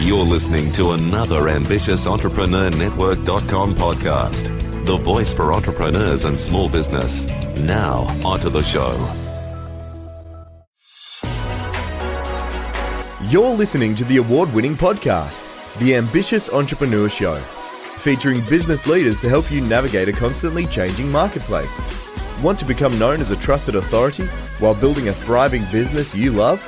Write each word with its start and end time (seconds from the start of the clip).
You're 0.00 0.24
listening 0.24 0.72
to 0.72 0.90
another 0.90 1.48
ambitious 1.48 2.06
Entrepreneur 2.06 2.70
Network.com 2.70 3.74
podcast. 3.74 4.86
The 4.86 4.96
voice 4.96 5.32
for 5.34 5.52
entrepreneurs 5.52 6.24
and 6.24 6.38
small 6.38 6.68
business. 6.68 7.26
Now, 7.56 8.06
onto 8.24 8.50
the 8.50 8.62
show. 8.62 8.92
You're 13.30 13.54
listening 13.54 13.94
to 13.96 14.04
the 14.04 14.16
award 14.16 14.52
winning 14.52 14.76
podcast, 14.76 15.42
The 15.78 15.94
Ambitious 15.94 16.48
Entrepreneur 16.50 17.08
Show, 17.08 17.36
featuring 17.36 18.40
business 18.48 18.86
leaders 18.86 19.20
to 19.20 19.28
help 19.28 19.52
you 19.52 19.60
navigate 19.60 20.08
a 20.08 20.12
constantly 20.12 20.66
changing 20.66 21.10
marketplace. 21.12 21.80
Want 22.42 22.58
to 22.58 22.64
become 22.64 22.98
known 22.98 23.20
as 23.20 23.30
a 23.30 23.36
trusted 23.36 23.76
authority 23.76 24.26
while 24.58 24.74
building 24.74 25.08
a 25.08 25.12
thriving 25.12 25.64
business 25.70 26.14
you 26.14 26.32
love? 26.32 26.60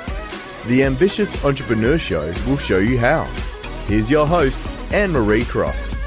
The 0.67 0.85
Ambitious 0.85 1.43
Entrepreneur 1.43 1.97
Show 1.97 2.31
will 2.47 2.55
show 2.55 2.77
you 2.77 2.97
how. 2.97 3.25
Here's 3.87 4.09
your 4.09 4.25
host, 4.25 4.61
Anne 4.93 5.11
Marie 5.11 5.43
Cross. 5.43 6.02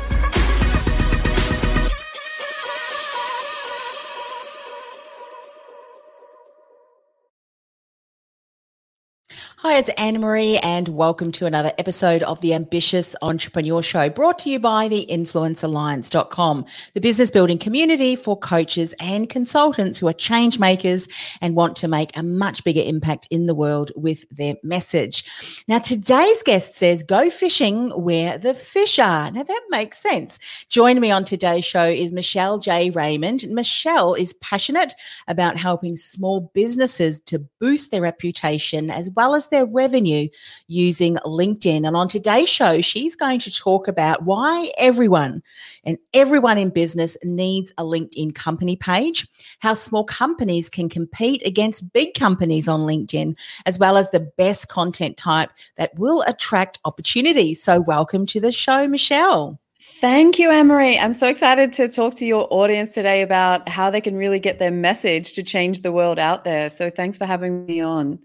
Hi, 9.68 9.78
it's 9.78 9.88
Anne 9.98 10.20
Marie, 10.20 10.58
and 10.58 10.86
welcome 10.86 11.32
to 11.32 11.44
another 11.44 11.72
episode 11.76 12.22
of 12.22 12.40
the 12.40 12.54
Ambitious 12.54 13.16
Entrepreneur 13.20 13.82
Show, 13.82 14.08
brought 14.08 14.38
to 14.38 14.48
you 14.48 14.60
by 14.60 14.86
the 14.86 15.04
InfluenceAlliance.com, 15.10 16.64
the 16.94 17.00
business 17.00 17.32
building 17.32 17.58
community 17.58 18.14
for 18.14 18.38
coaches 18.38 18.94
and 19.00 19.28
consultants 19.28 19.98
who 19.98 20.06
are 20.06 20.12
change 20.12 20.60
makers 20.60 21.08
and 21.40 21.56
want 21.56 21.74
to 21.78 21.88
make 21.88 22.16
a 22.16 22.22
much 22.22 22.62
bigger 22.62 22.80
impact 22.80 23.26
in 23.32 23.46
the 23.46 23.56
world 23.56 23.90
with 23.96 24.24
their 24.30 24.54
message. 24.62 25.24
Now, 25.66 25.80
today's 25.80 26.44
guest 26.44 26.76
says, 26.76 27.02
Go 27.02 27.28
fishing 27.28 27.90
where 27.90 28.38
the 28.38 28.54
fish 28.54 29.00
are. 29.00 29.32
Now, 29.32 29.42
that 29.42 29.62
makes 29.70 29.98
sense. 29.98 30.38
Joining 30.68 31.00
me 31.00 31.10
on 31.10 31.24
today's 31.24 31.64
show 31.64 31.86
is 31.86 32.12
Michelle 32.12 32.60
J. 32.60 32.90
Raymond. 32.90 33.48
Michelle 33.48 34.14
is 34.14 34.32
passionate 34.34 34.94
about 35.26 35.56
helping 35.56 35.96
small 35.96 36.52
businesses 36.54 37.18
to 37.22 37.40
boost 37.58 37.90
their 37.90 38.02
reputation 38.02 38.92
as 38.92 39.10
well 39.10 39.34
as 39.34 39.48
their 39.48 39.55
revenue 39.64 40.28
using 40.66 41.16
LinkedIn. 41.24 41.86
And 41.86 41.96
on 41.96 42.08
today's 42.08 42.48
show, 42.48 42.80
she's 42.80 43.16
going 43.16 43.38
to 43.40 43.54
talk 43.54 43.88
about 43.88 44.24
why 44.24 44.70
everyone 44.76 45.42
and 45.84 45.98
everyone 46.12 46.58
in 46.58 46.70
business 46.70 47.16
needs 47.22 47.72
a 47.78 47.84
LinkedIn 47.84 48.34
company 48.34 48.76
page, 48.76 49.26
how 49.60 49.74
small 49.74 50.04
companies 50.04 50.68
can 50.68 50.88
compete 50.88 51.46
against 51.46 51.92
big 51.92 52.14
companies 52.14 52.68
on 52.68 52.80
LinkedIn, 52.80 53.36
as 53.64 53.78
well 53.78 53.96
as 53.96 54.10
the 54.10 54.20
best 54.36 54.68
content 54.68 55.16
type 55.16 55.50
that 55.76 55.96
will 55.98 56.22
attract 56.26 56.78
opportunities. 56.84 57.62
So, 57.62 57.80
welcome 57.80 58.26
to 58.26 58.40
the 58.40 58.52
show, 58.52 58.86
Michelle. 58.88 59.60
Thank 59.78 60.38
you, 60.38 60.50
Anne 60.50 60.66
Marie. 60.66 60.98
I'm 60.98 61.14
so 61.14 61.28
excited 61.28 61.72
to 61.74 61.88
talk 61.88 62.16
to 62.16 62.26
your 62.26 62.46
audience 62.50 62.92
today 62.92 63.22
about 63.22 63.68
how 63.68 63.88
they 63.88 64.00
can 64.00 64.16
really 64.16 64.38
get 64.38 64.58
their 64.58 64.70
message 64.70 65.32
to 65.34 65.42
change 65.42 65.80
the 65.80 65.92
world 65.92 66.18
out 66.18 66.44
there. 66.44 66.68
So, 66.70 66.90
thanks 66.90 67.16
for 67.16 67.24
having 67.24 67.64
me 67.66 67.80
on. 67.80 68.18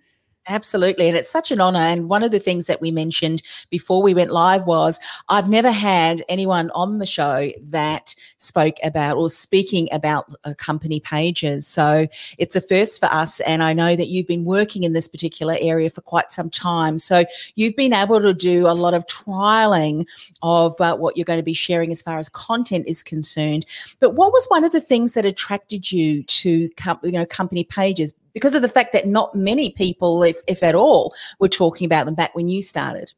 Absolutely. 0.47 1.07
And 1.07 1.16
it's 1.16 1.29
such 1.29 1.52
an 1.52 1.62
honor. 1.62 1.79
And 1.79 2.09
one 2.09 2.24
of 2.24 2.31
the 2.31 2.40
things 2.40 2.66
that 2.66 2.81
we 2.81 2.91
mentioned 2.91 3.44
before 3.69 4.02
we 4.02 4.16
went 4.16 4.31
live 4.31 4.66
was 4.66 5.00
I've 5.29 5.50
never 5.50 5.72
had 5.72 6.24
anyone 6.29 6.72
on 6.72 6.97
the 6.97 7.06
show 7.06 7.52
that 7.62 8.16
spoke 8.38 8.78
about 8.84 9.18
or 9.18 9.30
speaking 9.30 9.88
about 9.91 10.34
company 10.57 11.00
pages. 11.00 11.68
So 11.68 12.07
it's 12.40 12.56
a 12.56 12.62
first 12.62 13.00
for 13.00 13.06
us. 13.06 13.40
And 13.41 13.62
I 13.62 13.74
know 13.74 13.96
that 13.96 14.07
you've 14.07 14.25
been 14.25 14.44
working 14.44 14.84
in 14.84 14.94
this 14.94 15.07
particular 15.07 15.57
area 15.59 15.91
for 15.91 16.01
quite 16.01 16.31
some 16.31 16.50
time. 16.50 16.97
So 16.97 17.24
you've 17.56 17.75
been 17.75 17.94
able 17.94 18.19
to 18.19 18.34
do 18.34 18.68
a 18.68 18.74
lot 18.74 18.96
of 18.96 19.06
trialing 19.06 20.07
of 20.41 20.80
uh, 20.81 20.97
what 20.97 21.18
you're 21.18 21.25
going 21.25 21.40
to 21.40 21.44
be 21.44 21.53
sharing 21.53 21.91
as 21.91 22.01
far 22.01 22.18
as 22.18 22.30
content 22.30 22.88
is 22.88 23.03
concerned. 23.03 23.68
But 24.00 24.16
what 24.16 24.34
was 24.34 24.47
one 24.47 24.63
of 24.63 24.72
the 24.72 24.81
things 24.81 25.13
that 25.13 25.25
attracted 25.25 25.91
you 25.91 26.24
to 26.24 26.68
com- 26.78 27.00
you 27.03 27.12
know 27.12 27.28
company 27.28 27.63
pages 27.63 28.12
because 28.34 28.56
of 28.56 28.62
the 28.62 28.69
fact 28.69 28.94
that 28.94 29.08
not 29.08 29.36
many 29.36 29.72
people, 29.72 30.24
if, 30.24 30.38
if 30.47 30.64
at 30.64 30.75
all, 30.75 31.14
were 31.40 31.50
talking 31.50 31.86
about 31.86 32.06
them 32.06 32.16
back 32.16 32.36
when 32.36 32.47
you 32.47 32.62
started. 32.62 33.14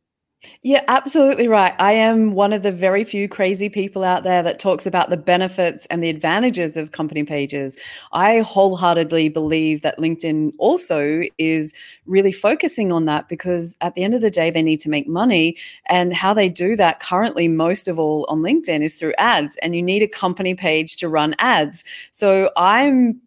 Yeah, 0.61 0.83
absolutely 0.87 1.47
right. 1.47 1.73
I 1.79 1.93
am 1.93 2.33
one 2.33 2.53
of 2.53 2.63
the 2.63 2.71
very 2.71 3.03
few 3.03 3.27
crazy 3.27 3.69
people 3.69 4.03
out 4.03 4.23
there 4.23 4.43
that 4.43 4.59
talks 4.59 4.85
about 4.85 5.09
the 5.09 5.17
benefits 5.17 5.85
and 5.87 6.03
the 6.03 6.09
advantages 6.09 6.77
of 6.77 6.91
company 6.91 7.23
pages. 7.23 7.77
I 8.11 8.39
wholeheartedly 8.39 9.29
believe 9.29 9.81
that 9.81 9.99
LinkedIn 9.99 10.53
also 10.59 11.23
is 11.37 11.73
really 12.05 12.31
focusing 12.31 12.91
on 12.91 13.05
that 13.05 13.29
because 13.29 13.75
at 13.81 13.95
the 13.95 14.03
end 14.03 14.13
of 14.13 14.21
the 14.21 14.29
day, 14.29 14.51
they 14.51 14.63
need 14.63 14.79
to 14.81 14.89
make 14.89 15.07
money. 15.07 15.57
And 15.87 16.13
how 16.13 16.33
they 16.33 16.49
do 16.49 16.75
that 16.75 16.99
currently, 16.99 17.47
most 17.47 17.87
of 17.87 17.99
all 17.99 18.25
on 18.29 18.39
LinkedIn, 18.39 18.83
is 18.83 18.95
through 18.95 19.13
ads. 19.17 19.57
And 19.57 19.75
you 19.75 19.81
need 19.81 20.03
a 20.03 20.07
company 20.07 20.55
page 20.55 20.97
to 20.97 21.09
run 21.09 21.35
ads. 21.39 21.83
So 22.11 22.51
I'm 22.57 23.21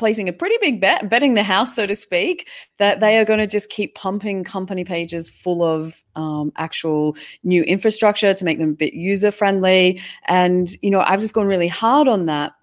placing 0.00 0.28
a 0.28 0.32
pretty 0.32 0.56
big 0.60 0.80
bet, 0.80 1.08
betting 1.08 1.34
the 1.34 1.42
house, 1.42 1.76
so 1.76 1.86
to 1.86 1.94
speak, 1.94 2.48
that 2.78 2.98
they 2.98 3.18
are 3.18 3.24
going 3.24 3.38
to 3.38 3.46
just 3.46 3.68
keep 3.68 3.94
pumping 3.94 4.42
company 4.42 4.82
pages 4.82 5.30
full 5.30 5.62
of 5.62 6.02
um, 6.16 6.50
actual 6.56 7.14
new 7.44 7.62
infrastructure 7.62 8.34
to 8.34 8.44
make 8.44 8.58
them 8.58 8.70
a 8.70 8.74
bit 8.74 8.94
user 8.94 9.30
friendly. 9.30 10.00
And, 10.26 10.68
you 10.82 10.90
know, 10.90 11.00
I've 11.00 11.20
just 11.20 11.34
gone 11.34 11.46
really 11.46 11.68
hard 11.68 12.08
on 12.08 12.26
that. 12.26 12.54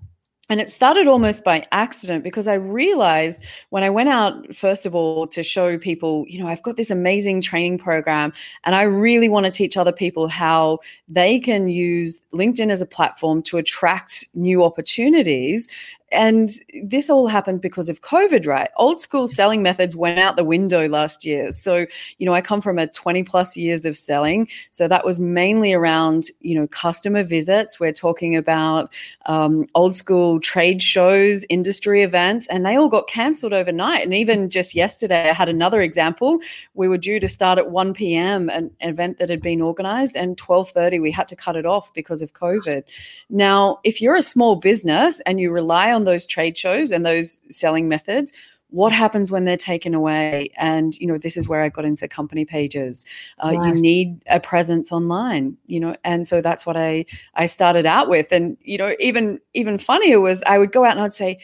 And 0.49 0.61
it 0.61 0.69
started 0.69 1.07
almost 1.07 1.43
by 1.43 1.65
accident 1.73 2.23
because 2.23 2.47
I 2.47 2.53
realized 2.53 3.43
when 3.69 3.83
I 3.83 3.89
went 3.89 4.07
out, 4.07 4.55
first 4.55 4.85
of 4.85 4.95
all, 4.95 5.27
to 5.27 5.43
show 5.43 5.77
people, 5.77 6.23
you 6.29 6.39
know, 6.39 6.47
I've 6.47 6.63
got 6.63 6.77
this 6.77 6.89
amazing 6.89 7.41
training 7.41 7.79
program 7.79 8.31
and 8.63 8.73
I 8.73 8.83
really 8.83 9.27
want 9.27 9.45
to 9.45 9.51
teach 9.51 9.75
other 9.75 9.91
people 9.91 10.29
how 10.29 10.79
they 11.09 11.39
can 11.39 11.67
use 11.67 12.23
LinkedIn 12.33 12.71
as 12.71 12.81
a 12.81 12.85
platform 12.85 13.43
to 13.43 13.57
attract 13.57 14.25
new 14.33 14.63
opportunities 14.63 15.67
and 16.12 16.50
this 16.84 17.09
all 17.09 17.28
happened 17.28 17.62
because 17.62 17.90
of 17.90 18.01
COVID, 18.01 18.47
right? 18.47 18.69
Old 18.78 19.00
school 19.00 19.28
selling 19.28 19.62
methods 19.62 19.95
went 19.95 20.19
out 20.19 20.38
the 20.38 20.44
window 20.45 20.88
last 20.88 21.25
year. 21.25 21.51
So, 21.51 21.85
you 22.18 22.25
know, 22.25 22.34
I 22.34 22.41
come 22.41 22.62
from 22.62 22.79
a 22.79 22.88
20 22.88 23.23
plus 23.23 23.57
years 23.57 23.84
of 23.84 23.97
selling. 23.97 24.47
So 24.72 24.88
that 24.88 25.03
was 25.03 25.19
mainly 25.19 25.73
around, 25.73 26.28
you 26.40 26.56
know, 26.56 26.68
customer 26.68 27.23
visits. 27.23 27.78
We're 27.79 27.91
talking 27.91 28.38
about 28.38 28.94
um, 29.25 29.68
old 29.75 29.97
school 29.97 30.40
trade 30.40 30.81
shows, 30.81 31.45
industry 31.50 32.03
events, 32.03 32.47
and 32.47 32.66
they 32.66 32.78
all 32.78 32.89
got 32.89 33.07
canceled 33.07 33.53
overnight. 33.53 34.03
And 34.03 34.13
even 34.13 34.50
just 34.50 34.75
yesterday, 34.75 35.29
I 35.29 35.34
had 35.34 35.50
another 35.50 35.81
example. 35.81 36.39
We 36.74 36.88
were 36.88 36.97
due 36.97 37.19
to 37.19 37.28
start 37.28 37.59
at 37.59 37.69
1 37.69 37.94
p.m., 37.94 38.50
an 38.50 38.72
event 38.79 39.18
that 39.18 39.29
had 39.29 39.41
been 39.41 39.62
organized, 39.62 40.16
and 40.16 40.38
12:30 40.38 41.01
we 41.01 41.12
had 41.12 41.28
to 41.28 41.35
cut 41.35 41.56
it 41.57 41.66
off 41.66 41.94
because 41.94 42.22
of 42.22 42.34
COVID. 42.34 42.84
Now, 43.29 43.79
if 43.84 44.01
you're 44.01 44.16
a 44.16 44.22
small 44.22 44.56
business 44.56 45.19
and 45.25 45.39
you 45.39 45.51
rely 45.51 45.91
on 45.91 45.96
on 45.97 46.05
those 46.05 46.25
trade 46.25 46.57
shows 46.57 46.91
and 46.91 47.05
those 47.05 47.39
selling 47.49 47.89
methods 47.89 48.31
what 48.69 48.91
happens 48.91 49.31
when 49.31 49.45
they're 49.45 49.57
taken 49.57 49.93
away? 49.93 50.51
And 50.57 50.97
you 50.99 51.07
know 51.07 51.17
this 51.17 51.37
is 51.37 51.47
where 51.47 51.61
i 51.61 51.69
got 51.69 51.85
into 51.85 52.07
company 52.07 52.45
pages. 52.45 53.05
Uh, 53.39 53.51
nice. 53.51 53.75
you 53.75 53.81
need 53.81 54.23
a 54.27 54.39
presence 54.39 54.91
online 54.91 55.57
you 55.67 55.79
know 55.79 55.95
and 56.03 56.27
so 56.27 56.41
that's 56.41 56.65
what 56.65 56.77
i 56.77 57.05
i 57.35 57.45
started 57.45 57.85
out 57.85 58.09
with. 58.09 58.31
And 58.31 58.57
you 58.61 58.77
know 58.77 58.94
even 58.99 59.39
even 59.53 59.77
funnier 59.77 60.19
was 60.19 60.44
i 60.45 60.57
would 60.57 60.71
go 60.71 60.83
out 60.83 60.91
and 60.91 61.01
i'd 61.01 61.13
say 61.13 61.39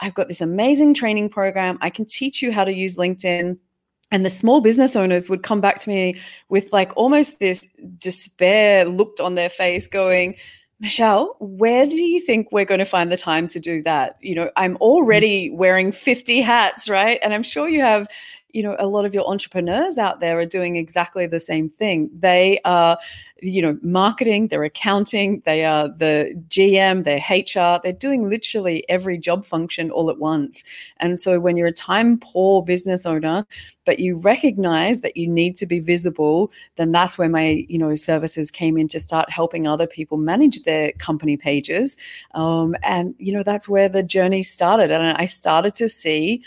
i've 0.00 0.14
got 0.14 0.28
this 0.28 0.40
amazing 0.40 0.94
training 0.94 1.28
program. 1.28 1.78
I 1.80 1.90
can 1.90 2.06
teach 2.06 2.42
you 2.42 2.52
how 2.52 2.64
to 2.64 2.72
use 2.72 2.96
linkedin. 2.96 3.58
And 4.10 4.26
the 4.26 4.30
small 4.30 4.60
business 4.60 4.94
owners 4.94 5.30
would 5.30 5.42
come 5.42 5.62
back 5.62 5.78
to 5.80 5.88
me 5.88 6.20
with 6.50 6.70
like 6.70 6.92
almost 6.96 7.38
this 7.38 7.66
despair 7.98 8.84
looked 8.84 9.20
on 9.20 9.36
their 9.36 9.48
face 9.48 9.86
going 9.86 10.36
Michelle, 10.82 11.36
where 11.38 11.86
do 11.86 11.96
you 11.96 12.20
think 12.20 12.48
we're 12.50 12.64
going 12.64 12.80
to 12.80 12.84
find 12.84 13.12
the 13.12 13.16
time 13.16 13.46
to 13.48 13.60
do 13.60 13.84
that? 13.84 14.16
You 14.20 14.34
know, 14.34 14.50
I'm 14.56 14.76
already 14.78 15.48
wearing 15.48 15.92
50 15.92 16.40
hats, 16.40 16.88
right? 16.88 17.20
And 17.22 17.32
I'm 17.32 17.44
sure 17.44 17.68
you 17.68 17.80
have, 17.80 18.08
you 18.52 18.62
know, 18.62 18.76
a 18.78 18.86
lot 18.86 19.04
of 19.04 19.14
your 19.14 19.26
entrepreneurs 19.28 19.98
out 19.98 20.20
there 20.20 20.38
are 20.38 20.46
doing 20.46 20.76
exactly 20.76 21.26
the 21.26 21.40
same 21.40 21.68
thing. 21.68 22.10
They 22.12 22.60
are, 22.64 22.98
you 23.40 23.62
know, 23.62 23.78
marketing, 23.82 24.48
they're 24.48 24.62
accounting, 24.62 25.42
they 25.44 25.64
are 25.64 25.88
the 25.88 26.40
GM, 26.48 27.04
they're 27.04 27.18
HR, 27.18 27.80
they're 27.82 27.92
doing 27.92 28.28
literally 28.28 28.84
every 28.88 29.18
job 29.18 29.44
function 29.44 29.90
all 29.90 30.10
at 30.10 30.18
once. 30.18 30.64
And 30.98 31.18
so 31.18 31.40
when 31.40 31.56
you're 31.56 31.66
a 31.68 31.72
time 31.72 32.18
poor 32.18 32.62
business 32.62 33.06
owner, 33.06 33.46
but 33.84 33.98
you 33.98 34.16
recognize 34.16 35.00
that 35.00 35.16
you 35.16 35.26
need 35.28 35.56
to 35.56 35.66
be 35.66 35.80
visible, 35.80 36.52
then 36.76 36.92
that's 36.92 37.16
where 37.16 37.28
my, 37.28 37.64
you 37.68 37.78
know, 37.78 37.94
services 37.96 38.50
came 38.50 38.76
in 38.76 38.86
to 38.88 39.00
start 39.00 39.30
helping 39.30 39.66
other 39.66 39.86
people 39.86 40.18
manage 40.18 40.62
their 40.62 40.92
company 40.92 41.36
pages. 41.36 41.96
Um, 42.34 42.76
and, 42.82 43.14
you 43.18 43.32
know, 43.32 43.42
that's 43.42 43.68
where 43.68 43.88
the 43.88 44.02
journey 44.02 44.42
started. 44.42 44.90
And 44.90 45.16
I 45.16 45.24
started 45.24 45.74
to 45.76 45.88
see 45.88 46.42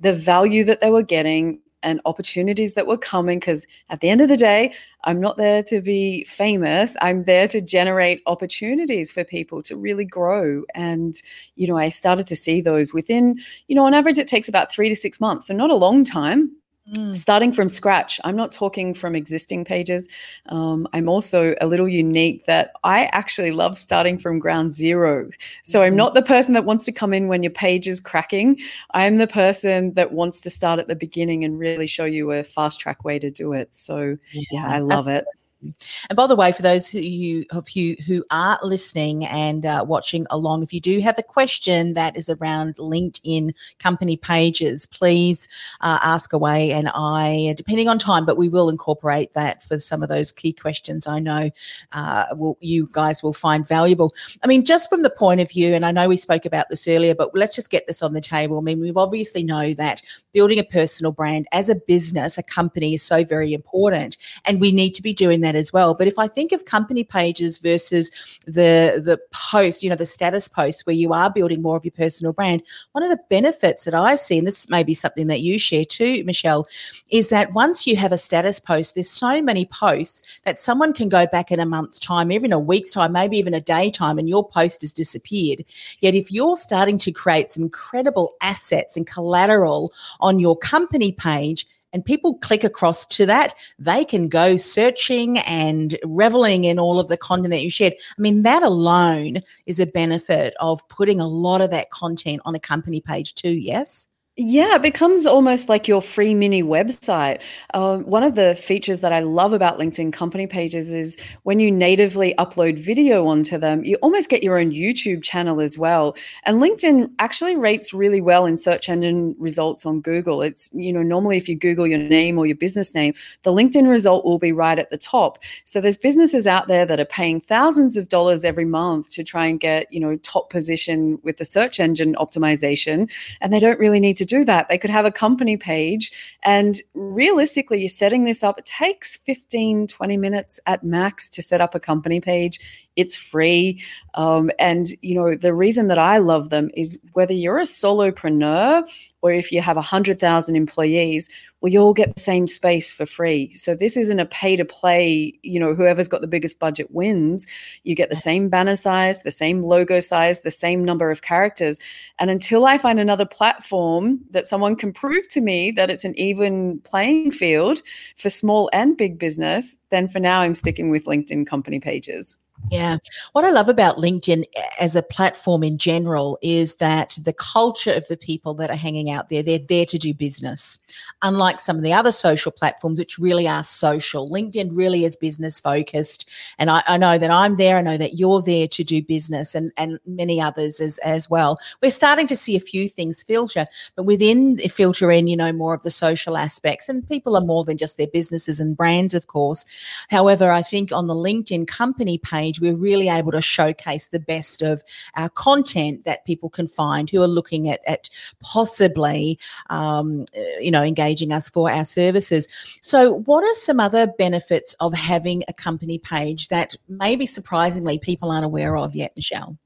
the 0.00 0.12
value 0.12 0.64
that 0.64 0.80
they 0.80 0.90
were 0.90 1.02
getting 1.02 1.60
and 1.82 2.00
opportunities 2.04 2.74
that 2.74 2.88
were 2.88 2.98
coming 2.98 3.38
because 3.38 3.66
at 3.88 4.00
the 4.00 4.08
end 4.08 4.20
of 4.20 4.28
the 4.28 4.36
day 4.36 4.72
i'm 5.04 5.20
not 5.20 5.36
there 5.36 5.62
to 5.62 5.80
be 5.80 6.24
famous. 6.24 6.96
I'm 7.00 7.22
there 7.22 7.46
to 7.48 7.60
generate 7.60 8.20
opportunities 8.26 9.12
for 9.12 9.22
people 9.22 9.62
to 9.62 9.76
really 9.76 10.04
grow. 10.04 10.64
And 10.74 11.14
you 11.54 11.68
know 11.68 11.76
i 11.76 11.88
started 11.88 12.26
to 12.28 12.36
see 12.36 12.60
those 12.60 12.92
within 12.92 13.38
you 13.68 13.76
know 13.76 13.84
on 13.84 13.94
average 13.94 14.18
it 14.18 14.28
takes 14.28 14.48
about 14.48 14.72
3 14.72 14.88
to 14.88 14.96
6 14.96 15.20
months. 15.20 15.46
So 15.46 15.54
not 15.54 15.70
a 15.70 15.76
long 15.76 16.04
time 16.04 16.50
Mm. 16.92 17.14
Starting 17.14 17.52
from 17.52 17.68
scratch. 17.68 18.18
I'm 18.24 18.36
not 18.36 18.50
talking 18.50 18.94
from 18.94 19.14
existing 19.14 19.64
pages. 19.64 20.08
Um, 20.46 20.88
I'm 20.94 21.08
also 21.08 21.54
a 21.60 21.66
little 21.66 21.88
unique 21.88 22.46
that 22.46 22.72
I 22.82 23.06
actually 23.06 23.50
love 23.50 23.76
starting 23.76 24.18
from 24.18 24.38
ground 24.38 24.72
zero. 24.72 25.28
So 25.62 25.82
I'm 25.82 25.90
mm-hmm. 25.90 25.96
not 25.98 26.14
the 26.14 26.22
person 26.22 26.54
that 26.54 26.64
wants 26.64 26.84
to 26.84 26.92
come 26.92 27.12
in 27.12 27.28
when 27.28 27.42
your 27.42 27.52
page 27.52 27.88
is 27.88 28.00
cracking. 28.00 28.58
I'm 28.92 29.16
the 29.16 29.26
person 29.26 29.92
that 29.94 30.12
wants 30.12 30.40
to 30.40 30.50
start 30.50 30.80
at 30.80 30.88
the 30.88 30.96
beginning 30.96 31.44
and 31.44 31.58
really 31.58 31.86
show 31.86 32.06
you 32.06 32.32
a 32.32 32.42
fast 32.42 32.80
track 32.80 33.04
way 33.04 33.18
to 33.18 33.30
do 33.30 33.52
it. 33.52 33.74
So 33.74 34.16
yeah, 34.32 34.42
yeah 34.52 34.66
I 34.68 34.78
love 34.78 35.08
it. 35.08 35.26
And 35.60 36.16
by 36.16 36.26
the 36.26 36.36
way, 36.36 36.52
for 36.52 36.62
those 36.62 36.94
of 36.94 37.02
you, 37.02 37.44
of 37.50 37.70
you 37.70 37.96
who 38.06 38.24
are 38.30 38.58
listening 38.62 39.26
and 39.26 39.66
uh, 39.66 39.84
watching 39.86 40.26
along, 40.30 40.62
if 40.62 40.72
you 40.72 40.80
do 40.80 41.00
have 41.00 41.18
a 41.18 41.22
question 41.22 41.94
that 41.94 42.16
is 42.16 42.30
around 42.30 42.76
LinkedIn 42.76 43.52
company 43.78 44.16
pages, 44.16 44.86
please 44.86 45.48
uh, 45.80 45.98
ask 46.02 46.32
away. 46.32 46.70
And 46.70 46.90
I, 46.94 47.54
depending 47.56 47.88
on 47.88 47.98
time, 47.98 48.24
but 48.24 48.36
we 48.36 48.48
will 48.48 48.68
incorporate 48.68 49.34
that 49.34 49.62
for 49.62 49.80
some 49.80 50.02
of 50.02 50.08
those 50.08 50.30
key 50.30 50.52
questions 50.52 51.06
I 51.06 51.18
know 51.18 51.50
uh, 51.92 52.26
will, 52.32 52.56
you 52.60 52.88
guys 52.92 53.22
will 53.22 53.32
find 53.32 53.66
valuable. 53.66 54.14
I 54.42 54.46
mean, 54.46 54.64
just 54.64 54.88
from 54.88 55.02
the 55.02 55.10
point 55.10 55.40
of 55.40 55.50
view, 55.50 55.74
and 55.74 55.84
I 55.84 55.90
know 55.90 56.08
we 56.08 56.16
spoke 56.16 56.44
about 56.44 56.68
this 56.68 56.86
earlier, 56.86 57.14
but 57.14 57.30
let's 57.34 57.54
just 57.54 57.70
get 57.70 57.86
this 57.86 58.02
on 58.02 58.12
the 58.12 58.20
table. 58.20 58.58
I 58.58 58.62
mean, 58.62 58.80
we 58.80 58.92
obviously 58.94 59.42
know 59.42 59.74
that 59.74 60.02
building 60.32 60.58
a 60.58 60.64
personal 60.64 61.12
brand 61.12 61.46
as 61.52 61.68
a 61.68 61.74
business, 61.74 62.38
a 62.38 62.42
company 62.42 62.94
is 62.94 63.02
so 63.02 63.24
very 63.24 63.52
important. 63.52 64.16
And 64.44 64.60
we 64.60 64.72
need 64.72 64.94
to 64.94 65.02
be 65.02 65.12
doing 65.12 65.40
that 65.40 65.47
that 65.48 65.58
as 65.58 65.72
well. 65.72 65.94
But 65.94 66.06
if 66.06 66.18
I 66.18 66.28
think 66.28 66.52
of 66.52 66.64
company 66.64 67.04
pages 67.04 67.58
versus 67.58 68.10
the 68.46 69.02
the 69.04 69.18
post, 69.32 69.82
you 69.82 69.90
know, 69.90 69.96
the 69.96 70.06
status 70.06 70.48
post 70.48 70.86
where 70.86 70.96
you 70.96 71.12
are 71.12 71.30
building 71.30 71.62
more 71.62 71.76
of 71.76 71.84
your 71.84 71.92
personal 71.92 72.32
brand, 72.32 72.62
one 72.92 73.02
of 73.02 73.10
the 73.10 73.20
benefits 73.30 73.84
that 73.84 73.94
I 73.94 74.14
see, 74.16 74.38
and 74.38 74.46
this 74.46 74.68
may 74.68 74.82
be 74.82 74.94
something 74.94 75.26
that 75.28 75.40
you 75.40 75.58
share 75.58 75.84
too, 75.84 76.22
Michelle, 76.24 76.66
is 77.10 77.28
that 77.30 77.52
once 77.54 77.86
you 77.86 77.96
have 77.96 78.12
a 78.12 78.18
status 78.18 78.60
post, 78.60 78.94
there's 78.94 79.10
so 79.10 79.40
many 79.40 79.64
posts 79.66 80.40
that 80.44 80.60
someone 80.60 80.92
can 80.92 81.08
go 81.08 81.26
back 81.26 81.50
in 81.50 81.60
a 81.60 81.66
month's 81.66 81.98
time, 81.98 82.30
even 82.30 82.52
a 82.52 82.58
week's 82.58 82.90
time, 82.90 83.12
maybe 83.12 83.38
even 83.38 83.54
a 83.54 83.60
day 83.60 83.90
time, 83.90 84.18
and 84.18 84.28
your 84.28 84.46
post 84.46 84.82
has 84.82 84.92
disappeared. 84.92 85.64
Yet 86.00 86.14
if 86.14 86.30
you're 86.30 86.56
starting 86.56 86.98
to 86.98 87.12
create 87.12 87.50
some 87.50 87.62
incredible 87.62 88.34
assets 88.40 88.96
and 88.96 89.06
collateral 89.06 89.92
on 90.20 90.38
your 90.38 90.56
company 90.56 91.12
page, 91.12 91.66
and 91.92 92.04
people 92.04 92.38
click 92.38 92.64
across 92.64 93.06
to 93.06 93.26
that, 93.26 93.54
they 93.78 94.04
can 94.04 94.28
go 94.28 94.56
searching 94.56 95.38
and 95.38 95.98
reveling 96.04 96.64
in 96.64 96.78
all 96.78 97.00
of 97.00 97.08
the 97.08 97.16
content 97.16 97.50
that 97.50 97.62
you 97.62 97.70
shared. 97.70 97.94
I 97.94 98.20
mean, 98.20 98.42
that 98.42 98.62
alone 98.62 99.42
is 99.66 99.80
a 99.80 99.86
benefit 99.86 100.54
of 100.60 100.86
putting 100.88 101.20
a 101.20 101.26
lot 101.26 101.60
of 101.60 101.70
that 101.70 101.90
content 101.90 102.42
on 102.44 102.54
a 102.54 102.60
company 102.60 103.00
page 103.00 103.34
too, 103.34 103.52
yes? 103.52 104.06
Yeah, 104.40 104.76
it 104.76 104.82
becomes 104.82 105.26
almost 105.26 105.68
like 105.68 105.88
your 105.88 106.00
free 106.00 106.32
mini 106.32 106.62
website. 106.62 107.42
Um, 107.74 108.04
one 108.04 108.22
of 108.22 108.36
the 108.36 108.54
features 108.54 109.00
that 109.00 109.12
I 109.12 109.18
love 109.18 109.52
about 109.52 109.80
LinkedIn 109.80 110.12
company 110.12 110.46
pages 110.46 110.94
is 110.94 111.18
when 111.42 111.58
you 111.58 111.72
natively 111.72 112.36
upload 112.38 112.78
video 112.78 113.26
onto 113.26 113.58
them, 113.58 113.82
you 113.84 113.96
almost 113.96 114.28
get 114.28 114.44
your 114.44 114.56
own 114.56 114.70
YouTube 114.70 115.24
channel 115.24 115.60
as 115.60 115.76
well. 115.76 116.16
And 116.44 116.62
LinkedIn 116.62 117.10
actually 117.18 117.56
rates 117.56 117.92
really 117.92 118.20
well 118.20 118.46
in 118.46 118.56
search 118.56 118.88
engine 118.88 119.34
results 119.40 119.84
on 119.84 120.00
Google. 120.00 120.42
It's, 120.42 120.70
you 120.72 120.92
know, 120.92 121.02
normally 121.02 121.36
if 121.36 121.48
you 121.48 121.56
Google 121.56 121.88
your 121.88 121.98
name 121.98 122.38
or 122.38 122.46
your 122.46 122.54
business 122.54 122.94
name, 122.94 123.14
the 123.42 123.50
LinkedIn 123.50 123.90
result 123.90 124.24
will 124.24 124.38
be 124.38 124.52
right 124.52 124.78
at 124.78 124.90
the 124.90 124.98
top. 124.98 125.40
So 125.64 125.80
there's 125.80 125.96
businesses 125.96 126.46
out 126.46 126.68
there 126.68 126.86
that 126.86 127.00
are 127.00 127.04
paying 127.06 127.40
thousands 127.40 127.96
of 127.96 128.08
dollars 128.08 128.44
every 128.44 128.66
month 128.66 129.08
to 129.08 129.24
try 129.24 129.46
and 129.46 129.58
get, 129.58 129.92
you 129.92 129.98
know, 129.98 130.16
top 130.18 130.48
position 130.48 131.18
with 131.24 131.38
the 131.38 131.44
search 131.44 131.80
engine 131.80 132.14
optimization. 132.20 133.10
And 133.40 133.52
they 133.52 133.58
don't 133.58 133.80
really 133.80 133.98
need 133.98 134.16
to 134.18 134.27
do 134.28 134.44
that. 134.44 134.68
They 134.68 134.78
could 134.78 134.90
have 134.90 135.04
a 135.04 135.10
company 135.10 135.56
page. 135.56 136.12
And 136.42 136.80
realistically, 136.94 137.80
you're 137.80 137.88
setting 137.88 138.24
this 138.24 138.42
up. 138.42 138.58
It 138.58 138.66
takes 138.66 139.16
15, 139.16 139.86
20 139.86 140.16
minutes 140.16 140.60
at 140.66 140.84
max 140.84 141.28
to 141.30 141.42
set 141.42 141.60
up 141.60 141.74
a 141.74 141.80
company 141.80 142.20
page. 142.20 142.87
It's 142.98 143.16
free. 143.16 143.80
Um, 144.14 144.50
and, 144.58 144.88
you 145.00 145.14
know, 145.14 145.36
the 145.36 145.54
reason 145.54 145.86
that 145.88 145.98
I 145.98 146.18
love 146.18 146.50
them 146.50 146.70
is 146.74 146.98
whether 147.12 147.32
you're 147.32 147.60
a 147.60 147.62
solopreneur 147.62 148.82
or 149.22 149.32
if 149.32 149.50
you 149.52 149.60
have 149.60 149.76
100,000 149.76 150.56
employees, 150.56 151.28
we 151.60 151.76
all 151.76 151.92
get 151.92 152.14
the 152.14 152.22
same 152.22 152.46
space 152.46 152.92
for 152.92 153.06
free. 153.06 153.50
So 153.50 153.74
this 153.74 153.96
isn't 153.96 154.20
a 154.20 154.26
pay 154.26 154.56
to 154.56 154.64
play, 154.64 155.38
you 155.42 155.58
know, 155.58 155.74
whoever's 155.74 156.08
got 156.08 156.20
the 156.20 156.28
biggest 156.28 156.58
budget 156.58 156.90
wins. 156.92 157.46
You 157.82 157.94
get 157.94 158.10
the 158.10 158.16
same 158.16 158.48
banner 158.48 158.76
size, 158.76 159.22
the 159.22 159.30
same 159.30 159.62
logo 159.62 160.00
size, 160.00 160.40
the 160.40 160.50
same 160.50 160.84
number 160.84 161.10
of 161.10 161.22
characters. 161.22 161.80
And 162.18 162.30
until 162.30 162.66
I 162.66 162.78
find 162.78 163.00
another 163.00 163.26
platform 163.26 164.20
that 164.30 164.46
someone 164.46 164.76
can 164.76 164.92
prove 164.92 165.28
to 165.30 165.40
me 165.40 165.70
that 165.72 165.90
it's 165.90 166.04
an 166.04 166.18
even 166.18 166.80
playing 166.80 167.32
field 167.32 167.82
for 168.16 168.30
small 168.30 168.70
and 168.72 168.96
big 168.96 169.18
business, 169.18 169.76
then 169.90 170.08
for 170.08 170.20
now 170.20 170.40
I'm 170.40 170.54
sticking 170.54 170.90
with 170.90 171.04
LinkedIn 171.04 171.46
company 171.46 171.80
pages. 171.80 172.36
Yeah. 172.70 172.98
What 173.32 173.46
I 173.46 173.50
love 173.50 173.70
about 173.70 173.96
LinkedIn 173.96 174.44
as 174.78 174.94
a 174.94 175.02
platform 175.02 175.62
in 175.62 175.78
general 175.78 176.38
is 176.42 176.76
that 176.76 177.18
the 177.22 177.32
culture 177.32 177.92
of 177.92 178.06
the 178.08 178.16
people 178.16 178.52
that 178.54 178.70
are 178.70 178.76
hanging 178.76 179.10
out 179.10 179.30
there, 179.30 179.42
they're 179.42 179.58
there 179.58 179.86
to 179.86 179.98
do 179.98 180.12
business. 180.12 180.78
Unlike 181.22 181.60
some 181.60 181.76
of 181.76 181.82
the 181.82 181.94
other 181.94 182.12
social 182.12 182.52
platforms, 182.52 182.98
which 182.98 183.18
really 183.18 183.48
are 183.48 183.64
social, 183.64 184.28
LinkedIn 184.28 184.70
really 184.72 185.04
is 185.04 185.16
business 185.16 185.60
focused. 185.60 186.28
And 186.58 186.70
I, 186.70 186.82
I 186.86 186.98
know 186.98 187.16
that 187.16 187.30
I'm 187.30 187.56
there. 187.56 187.76
I 187.76 187.80
know 187.80 187.96
that 187.96 188.18
you're 188.18 188.42
there 188.42 188.68
to 188.68 188.84
do 188.84 189.02
business 189.02 189.54
and, 189.54 189.72
and 189.78 189.98
many 190.04 190.38
others 190.40 190.78
as, 190.78 190.98
as 190.98 191.30
well. 191.30 191.58
We're 191.80 191.90
starting 191.90 192.26
to 192.26 192.36
see 192.36 192.54
a 192.54 192.60
few 192.60 192.88
things 192.88 193.22
filter, 193.22 193.66
but 193.96 194.02
within 194.02 194.60
eh, 194.62 194.68
filter 194.68 195.10
in, 195.10 195.26
you 195.26 195.36
know, 195.36 195.52
more 195.52 195.72
of 195.72 195.82
the 195.84 195.90
social 195.90 196.36
aspects. 196.36 196.88
And 196.88 197.08
people 197.08 197.34
are 197.34 197.40
more 197.40 197.64
than 197.64 197.78
just 197.78 197.96
their 197.96 198.06
businesses 198.08 198.60
and 198.60 198.76
brands, 198.76 199.14
of 199.14 199.26
course. 199.26 199.64
However, 200.10 200.50
I 200.50 200.60
think 200.60 200.92
on 200.92 201.06
the 201.06 201.14
LinkedIn 201.14 201.66
company 201.66 202.18
page, 202.18 202.47
page, 202.48 202.60
we're 202.60 202.76
really 202.76 203.08
able 203.08 203.32
to 203.32 203.42
showcase 203.42 204.08
the 204.08 204.20
best 204.20 204.62
of 204.62 204.82
our 205.16 205.28
content 205.28 206.04
that 206.04 206.24
people 206.24 206.48
can 206.48 206.68
find 206.68 207.10
who 207.10 207.22
are 207.22 207.28
looking 207.28 207.68
at, 207.68 207.80
at 207.86 208.08
possibly, 208.40 209.38
um, 209.70 210.24
uh, 210.36 210.60
you 210.60 210.70
know, 210.70 210.82
engaging 210.82 211.32
us 211.32 211.48
for 211.48 211.70
our 211.70 211.84
services. 211.84 212.48
So, 212.82 213.20
what 213.20 213.44
are 213.44 213.54
some 213.54 213.80
other 213.80 214.06
benefits 214.06 214.74
of 214.80 214.94
having 214.94 215.42
a 215.48 215.52
company 215.52 215.98
page 215.98 216.48
that 216.48 216.74
maybe 216.88 217.26
surprisingly 217.26 217.98
people 217.98 218.30
aren't 218.30 218.44
aware 218.44 218.76
of 218.76 218.94
yet, 218.94 219.12
Michelle? 219.16 219.58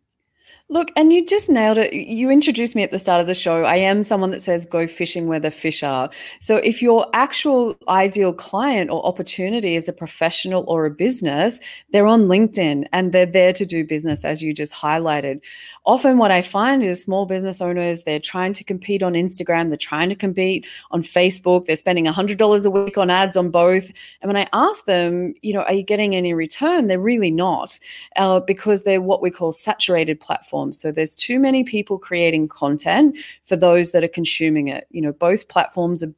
Look, 0.73 0.91
and 0.97 1.13
you 1.13 1.23
just 1.27 1.51
nailed 1.51 1.77
it. 1.77 1.93
You 1.93 2.31
introduced 2.31 2.75
me 2.75 2.83
at 2.83 2.91
the 2.91 2.99
start 2.99 3.21
of 3.21 3.27
the 3.27 3.35
show. 3.35 3.65
I 3.65 3.77
am 3.77 4.03
someone 4.03 4.31
that 4.31 4.41
says 4.41 4.65
go 4.65 4.87
fishing 4.87 5.27
where 5.27 5.39
the 5.39 5.51
fish 5.51 5.83
are. 5.83 6.09
So 6.41 6.57
if 6.57 6.81
your 6.81 7.09
actual 7.13 7.77
ideal 7.89 8.33
client 8.33 8.89
or 8.89 9.05
opportunity 9.05 9.77
is 9.77 9.87
a 9.87 9.93
professional 9.93 10.65
or 10.67 10.87
a 10.87 10.91
business, 10.91 11.61
they're 11.91 12.07
on 12.07 12.23
LinkedIn 12.23 12.87
and 12.91 13.13
they're 13.13 13.27
there 13.27 13.53
to 13.53 13.67
do 13.67 13.85
business, 13.85 14.25
as 14.25 14.43
you 14.43 14.55
just 14.55 14.73
highlighted. 14.73 15.43
Often, 15.85 16.17
what 16.17 16.31
I 16.31 16.41
find 16.41 16.83
is 16.83 17.03
small 17.03 17.27
business 17.27 17.61
owners, 17.61 18.05
they're 18.05 18.19
trying 18.19 18.55
to 18.55 18.65
compete 18.65 19.03
on 19.03 19.13
Instagram, 19.13 19.69
they're 19.69 19.77
trying 19.77 20.09
to 20.09 20.15
compete 20.15 20.67
on 20.91 21.03
Facebook, 21.03 21.67
they're 21.67 21.77
spending 21.77 22.07
$100 22.07 22.65
a 22.65 22.71
week 22.71 22.97
on 22.97 23.11
ads 23.11 23.37
on 23.37 23.51
both. 23.51 23.91
And 24.23 24.31
when 24.31 24.39
I 24.39 24.49
ask 24.55 24.87
them, 24.87 25.35
you 25.43 25.53
know, 25.53 25.65
are 25.65 25.75
you 25.75 25.83
getting 25.83 26.17
any 26.17 26.33
return? 26.33 26.87
They're 26.87 26.99
really 26.99 27.31
not 27.31 27.79
uh, 28.17 28.41
because 28.41 28.85
they're 28.85 29.03
what 29.03 29.21
we 29.21 29.31
call 29.31 29.53
saturated 29.53 30.19
platforms 30.19 30.62
So 30.71 30.93
there's 30.93 31.15
too 31.15 31.41
many 31.41 31.65
people 31.65 31.99
creating 31.99 32.49
content 32.49 33.19
for 33.45 33.57
those 33.57 33.91
that 33.93 34.05
are 34.05 34.09
consuming 34.09 34.69
it. 34.69 34.87
You 34.91 35.01
know, 35.01 35.13
both 35.13 35.49
platforms 35.49 36.03
are 36.03 36.13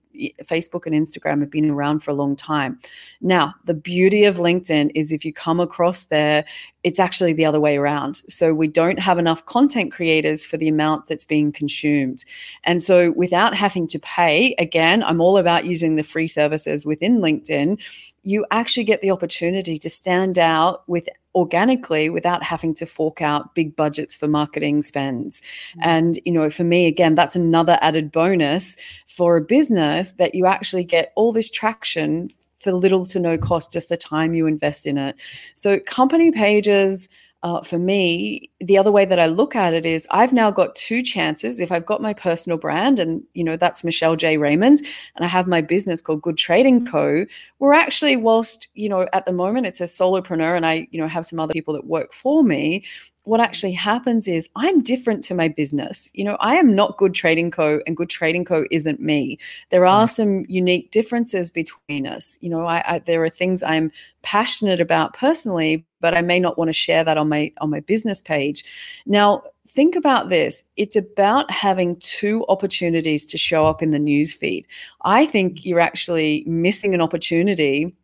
Facebook 0.44 0.86
and 0.86 0.94
Instagram 0.94 1.40
have 1.40 1.50
been 1.50 1.70
around 1.70 2.00
for 2.00 2.10
a 2.10 2.14
long 2.14 2.36
time. 2.36 2.78
Now, 3.20 3.54
the 3.64 3.74
beauty 3.74 4.24
of 4.24 4.36
LinkedIn 4.36 4.92
is 4.94 5.12
if 5.12 5.24
you 5.24 5.32
come 5.32 5.60
across 5.60 6.04
there, 6.04 6.44
it's 6.82 7.00
actually 7.00 7.32
the 7.32 7.44
other 7.44 7.60
way 7.60 7.76
around. 7.76 8.22
So 8.28 8.54
we 8.54 8.68
don't 8.68 8.98
have 8.98 9.18
enough 9.18 9.44
content 9.46 9.92
creators 9.92 10.44
for 10.44 10.56
the 10.56 10.68
amount 10.68 11.06
that's 11.06 11.24
being 11.24 11.50
consumed. 11.50 12.24
And 12.64 12.82
so 12.82 13.10
without 13.12 13.54
having 13.54 13.88
to 13.88 13.98
pay, 13.98 14.54
again, 14.58 15.02
I'm 15.02 15.20
all 15.20 15.38
about 15.38 15.64
using 15.64 15.96
the 15.96 16.04
free 16.04 16.28
services 16.28 16.86
within 16.86 17.20
LinkedIn 17.20 17.80
you 18.24 18.44
actually 18.50 18.84
get 18.84 19.02
the 19.02 19.10
opportunity 19.10 19.78
to 19.78 19.90
stand 19.90 20.38
out 20.38 20.88
with 20.88 21.08
organically 21.34 22.08
without 22.08 22.42
having 22.42 22.72
to 22.74 22.86
fork 22.86 23.20
out 23.20 23.54
big 23.54 23.76
budgets 23.76 24.14
for 24.14 24.26
marketing 24.26 24.82
spends. 24.82 25.40
Mm-hmm. 25.40 25.80
And, 25.82 26.20
you 26.24 26.32
know, 26.32 26.48
for 26.48 26.64
me, 26.64 26.86
again, 26.86 27.14
that's 27.14 27.36
another 27.36 27.78
added 27.82 28.10
bonus 28.10 28.76
for 29.06 29.36
a 29.36 29.40
business 29.40 30.12
that 30.12 30.34
you 30.34 30.46
actually 30.46 30.84
get 30.84 31.12
all 31.16 31.32
this 31.32 31.50
traction 31.50 32.30
for 32.60 32.72
little 32.72 33.04
to 33.04 33.20
no 33.20 33.36
cost, 33.36 33.72
just 33.72 33.90
the 33.90 33.96
time 33.96 34.32
you 34.32 34.46
invest 34.46 34.86
in 34.86 34.96
it. 34.96 35.20
So, 35.54 35.78
company 35.80 36.32
pages 36.32 37.08
uh, 37.44 37.60
for 37.60 37.78
me, 37.78 38.50
the 38.58 38.78
other 38.78 38.90
way 38.90 39.04
that 39.04 39.20
I 39.20 39.26
look 39.26 39.54
at 39.54 39.74
it 39.74 39.84
is 39.84 40.08
I've 40.10 40.32
now 40.32 40.50
got 40.50 40.74
two 40.74 41.02
chances. 41.02 41.60
If 41.60 41.70
I've 41.70 41.84
got 41.84 42.00
my 42.00 42.14
personal 42.14 42.56
brand, 42.56 42.98
and 42.98 43.22
you 43.34 43.44
know 43.44 43.56
that's 43.56 43.84
Michelle 43.84 44.16
J 44.16 44.38
Raymond, 44.38 44.80
and 45.14 45.24
I 45.26 45.28
have 45.28 45.46
my 45.46 45.60
business 45.60 46.00
called 46.00 46.22
Good 46.22 46.38
Trading 46.38 46.86
Co. 46.86 47.26
We're 47.58 47.74
actually, 47.74 48.16
whilst 48.16 48.68
you 48.72 48.88
know 48.88 49.06
at 49.12 49.26
the 49.26 49.32
moment 49.34 49.66
it's 49.66 49.82
a 49.82 49.84
solopreneur, 49.84 50.56
and 50.56 50.64
I 50.64 50.88
you 50.90 50.98
know 50.98 51.06
have 51.06 51.26
some 51.26 51.38
other 51.38 51.52
people 51.52 51.74
that 51.74 51.86
work 51.86 52.14
for 52.14 52.42
me 52.42 52.82
what 53.24 53.40
actually 53.40 53.72
happens 53.72 54.28
is 54.28 54.50
I'm 54.54 54.82
different 54.82 55.24
to 55.24 55.34
my 55.34 55.48
business. 55.48 56.10
You 56.12 56.24
know, 56.24 56.36
I 56.40 56.56
am 56.56 56.74
not 56.74 56.98
Good 56.98 57.14
Trading 57.14 57.50
Co. 57.50 57.80
and 57.86 57.96
Good 57.96 58.10
Trading 58.10 58.44
Co. 58.44 58.64
isn't 58.70 59.00
me. 59.00 59.38
There 59.70 59.86
are 59.86 60.04
mm. 60.04 60.10
some 60.10 60.44
unique 60.46 60.90
differences 60.90 61.50
between 61.50 62.06
us. 62.06 62.38
You 62.40 62.50
know, 62.50 62.66
I, 62.66 62.84
I, 62.86 62.98
there 63.00 63.24
are 63.24 63.30
things 63.30 63.62
I'm 63.62 63.90
passionate 64.22 64.80
about 64.80 65.14
personally, 65.14 65.86
but 66.04 66.14
I 66.14 66.20
may 66.20 66.38
not 66.38 66.58
want 66.58 66.68
to 66.68 66.74
share 66.74 67.02
that 67.02 67.16
on 67.16 67.30
my 67.30 67.50
on 67.62 67.70
my 67.70 67.80
business 67.80 68.20
page. 68.20 68.62
Now, 69.06 69.42
think 69.66 69.96
about 69.96 70.28
this. 70.28 70.62
It's 70.76 70.96
about 70.96 71.50
having 71.50 71.96
two 71.96 72.44
opportunities 72.50 73.24
to 73.24 73.38
show 73.38 73.64
up 73.64 73.82
in 73.82 73.90
the 73.90 73.98
news 73.98 74.34
feed. 74.34 74.66
I 75.06 75.24
think 75.24 75.64
you're 75.64 75.80
actually 75.80 76.44
missing 76.46 76.92
an 76.92 77.00
opportunity 77.00 77.96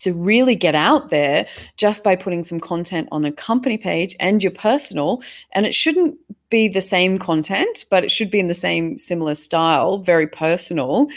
to 0.00 0.12
really 0.12 0.56
get 0.56 0.74
out 0.74 1.08
there 1.10 1.46
just 1.76 2.02
by 2.02 2.16
putting 2.16 2.42
some 2.42 2.58
content 2.58 3.08
on 3.12 3.22
the 3.22 3.30
company 3.30 3.78
page 3.78 4.16
and 4.18 4.42
your 4.42 4.52
personal. 4.52 5.22
And 5.52 5.64
it 5.64 5.74
shouldn't 5.74 6.18
be 6.48 6.68
the 6.68 6.80
same 6.80 7.18
content, 7.18 7.84
but 7.90 8.04
it 8.04 8.10
should 8.10 8.30
be 8.30 8.38
in 8.38 8.48
the 8.48 8.54
same 8.54 8.98
similar 8.98 9.34
style, 9.34 9.98
very 9.98 10.26
personal. 10.26 11.08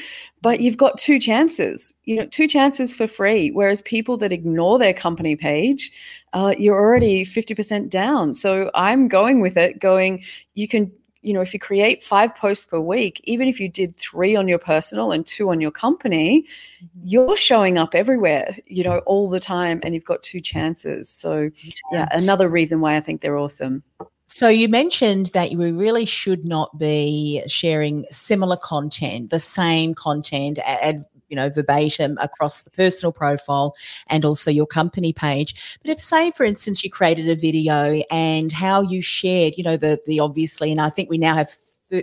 But 0.42 0.60
you've 0.60 0.78
got 0.78 0.98
two 0.98 1.20
chances, 1.20 1.94
you 2.06 2.16
know, 2.16 2.26
two 2.26 2.48
chances 2.48 2.94
for 2.94 3.06
free. 3.06 3.52
Whereas 3.52 3.82
people 3.84 4.18
that 4.18 4.32
ignore 4.32 4.80
their 4.80 4.94
company 4.94 5.36
page, 5.36 5.92
uh, 6.34 6.54
you're 6.58 6.76
already 6.76 7.24
50% 7.24 7.90
down. 7.90 8.34
So 8.34 8.70
I'm 8.76 9.08
going 9.08 9.42
with 9.42 9.58
it, 9.58 9.80
going, 9.80 10.24
you 10.54 10.68
can 10.68 10.92
you 11.22 11.34
know, 11.34 11.42
if 11.42 11.54
you 11.54 11.60
create 11.60 12.02
five 12.02 12.36
posts 12.36 12.66
per 12.66 12.80
week, 12.80 13.20
even 13.26 13.48
if 13.48 13.60
you 13.60 13.68
did 13.68 13.96
three 13.98 14.36
on 14.36 14.48
your 14.48 14.58
personal 14.58 15.12
and 15.12 15.26
two 15.26 15.50
on 15.50 15.60
your 15.60 15.72
company, 15.72 16.44
mm-hmm. 16.44 17.00
you're 17.04 17.36
showing 17.36 17.78
up 17.78 17.94
everywhere, 17.94 18.58
you 18.68 18.84
know, 18.84 19.00
all 19.00 19.30
the 19.30 19.40
time 19.40 19.82
and 19.84 19.94
you've 19.94 20.06
got 20.06 20.24
two 20.24 20.40
chances. 20.40 21.10
So, 21.10 21.50
yeah, 21.92 22.08
another 22.12 22.48
reason 22.48 22.80
why 22.80 22.96
I 22.96 23.02
think 23.02 23.22
they're 23.22 23.38
awesome. 23.38 23.84
So 24.28 24.48
you 24.48 24.70
mentioned 24.70 25.32
that 25.34 25.52
we 25.52 25.72
really 25.72 26.06
should 26.06 26.46
not 26.46 26.78
be 26.78 27.42
sharing 27.48 28.06
similar 28.12 28.58
content, 28.58 29.32
the 29.32 29.40
same 29.40 29.96
content, 29.96 30.60
ad, 30.60 31.04
you 31.30 31.36
know, 31.36 31.50
verbatim 31.50 32.18
across 32.22 32.64
the 32.64 32.70
personal 32.72 33.12
profile 33.12 33.76
and 34.08 34.26
also 34.26 34.52
your 34.52 34.68
company 34.68 35.14
page. 35.14 35.80
But 35.82 35.92
if, 35.92 36.00
say, 36.00 36.32
for 36.32 36.44
instance, 36.44 36.84
you 36.84 36.90
created 36.90 37.30
a 37.30 37.36
video 37.36 38.02
and 38.12 38.52
how 38.52 38.82
you 38.82 39.02
shared, 39.02 39.56
you 39.58 39.64
know, 39.64 39.78
the 39.78 40.00
the 40.06 40.20
obviously, 40.20 40.72
and 40.72 40.82
I 40.82 40.90
think 40.90 41.10
we 41.10 41.18
now 41.18 41.36
have 41.36 41.56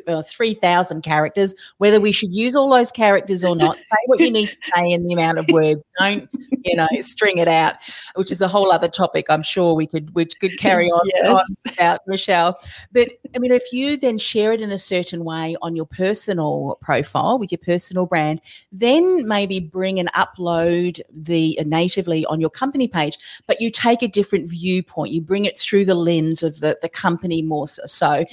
uh, 0.07 0.23
3,000 0.23 1.03
characters, 1.03 1.55
whether 1.79 2.01
we 2.01 2.13
should 2.13 2.35
use 2.35 2.57
all 2.57 2.71
those 2.71 2.93
characters 2.93 3.45
or 3.45 3.57
not. 3.57 3.77
say 3.77 3.97
what 4.07 4.21
you 4.21 4.31
need 4.31 4.51
to 4.51 4.59
say 4.77 4.91
in 4.91 5.05
the 5.07 5.13
amount 5.13 5.39
of 5.39 5.47
words. 5.49 5.81
Don't, 5.99 6.29
you 6.65 6.77
know, 6.77 6.89
string 7.01 7.39
it 7.39 7.49
out, 7.49 7.77
which 8.15 8.31
is 8.31 8.41
a 8.41 8.49
whole 8.49 8.73
other 8.73 8.89
topic 8.89 9.27
I'm 9.29 9.43
sure 9.43 9.75
we 9.75 9.87
could 9.87 10.15
we 10.15 10.27
could 10.27 10.59
carry 10.59 10.89
on, 10.89 11.01
yes. 11.15 11.41
about, 11.79 12.01
Michelle. 12.07 12.59
But 12.93 13.09
I 13.35 13.39
mean, 13.39 13.53
if 13.53 13.73
you 13.73 13.97
then 13.97 14.19
share 14.19 14.53
it 14.53 14.61
in 14.61 14.71
a 14.71 14.79
certain 14.79 15.25
way 15.25 15.57
on 15.63 15.77
your 15.77 15.87
personal 15.87 16.79
profile 16.81 17.39
with 17.39 17.53
your 17.53 17.59
personal 17.59 18.07
brand, 18.07 18.41
then 18.73 19.27
maybe 19.27 19.61
bring 19.61 19.99
and 19.99 20.13
upload 20.13 21.01
the 21.11 21.59
uh, 21.61 21.65
natively 21.67 22.27
on 22.27 22.41
your 22.41 22.51
company 22.51 22.89
page, 22.89 23.19
but 23.47 23.61
you 23.61 23.71
take 23.71 24.03
a 24.03 24.09
different 24.09 24.49
viewpoint. 24.49 25.13
You 25.13 25.21
bring 25.21 25.45
it 25.45 25.59
through 25.59 25.85
the 25.85 25.95
lens 25.95 26.43
of 26.43 26.61
the, 26.61 26.79
the 26.83 26.89
company 26.89 27.43
more 27.43 27.67
so. 27.67 28.25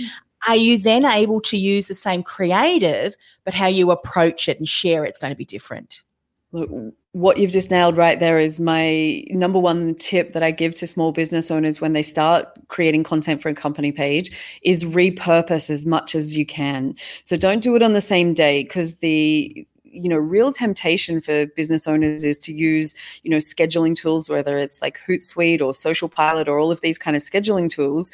Are 0.48 0.56
you 0.56 0.78
then 0.78 1.06
able 1.06 1.42
to 1.42 1.58
use 1.58 1.88
the 1.88 1.94
same 1.94 2.24
creative, 2.24 3.16
but 3.46 3.54
how 3.54 3.68
you 3.68 3.92
approach 3.92 4.48
it 4.48 4.58
and 4.58 4.68
share 4.68 5.06
it's 5.06 5.20
going 5.20 5.32
to 5.32 5.38
be 5.38 5.46
different? 5.46 6.02
Look, 6.52 6.70
what 7.14 7.38
you've 7.38 7.52
just 7.52 7.72
nailed 7.72 7.98
right 7.98 8.20
there 8.20 8.38
is 8.38 8.60
my 8.60 9.24
number 9.30 9.60
one 9.60 9.96
tip 9.96 10.34
that 10.34 10.44
I 10.44 10.52
give 10.52 10.76
to 10.76 10.88
small 10.88 11.12
business 11.12 11.50
owners 11.50 11.82
when 11.82 11.94
they 11.94 12.04
start 12.04 12.48
creating 12.68 13.04
content 13.04 13.42
for 13.42 13.50
a 13.50 13.56
company 13.56 13.92
page 13.92 14.60
is 14.62 14.86
repurpose 14.86 15.70
as 15.70 15.86
much 15.86 16.14
as 16.14 16.38
you 16.38 16.46
can. 16.46 16.96
So 17.24 17.38
don't 17.38 17.64
do 17.64 17.76
it 17.76 17.82
on 17.82 17.94
the 17.94 18.02
same 18.02 18.34
day 18.34 18.64
because 18.64 18.98
the 18.98 19.66
you 19.84 20.10
know 20.10 20.18
real 20.18 20.52
temptation 20.52 21.22
for 21.22 21.46
business 21.56 21.88
owners 21.88 22.24
is 22.24 22.40
to 22.40 22.52
use 22.52 22.96
you 23.22 23.30
know 23.30 23.38
scheduling 23.38 23.96
tools 23.96 24.28
whether 24.28 24.58
it's 24.58 24.82
like 24.82 25.00
hootsuite 25.08 25.62
or 25.62 25.72
social 25.72 26.10
pilot 26.10 26.50
or 26.50 26.58
all 26.58 26.72
of 26.72 26.82
these 26.82 26.98
kind 26.98 27.16
of 27.16 27.22
scheduling 27.22 27.70
tools 27.70 28.12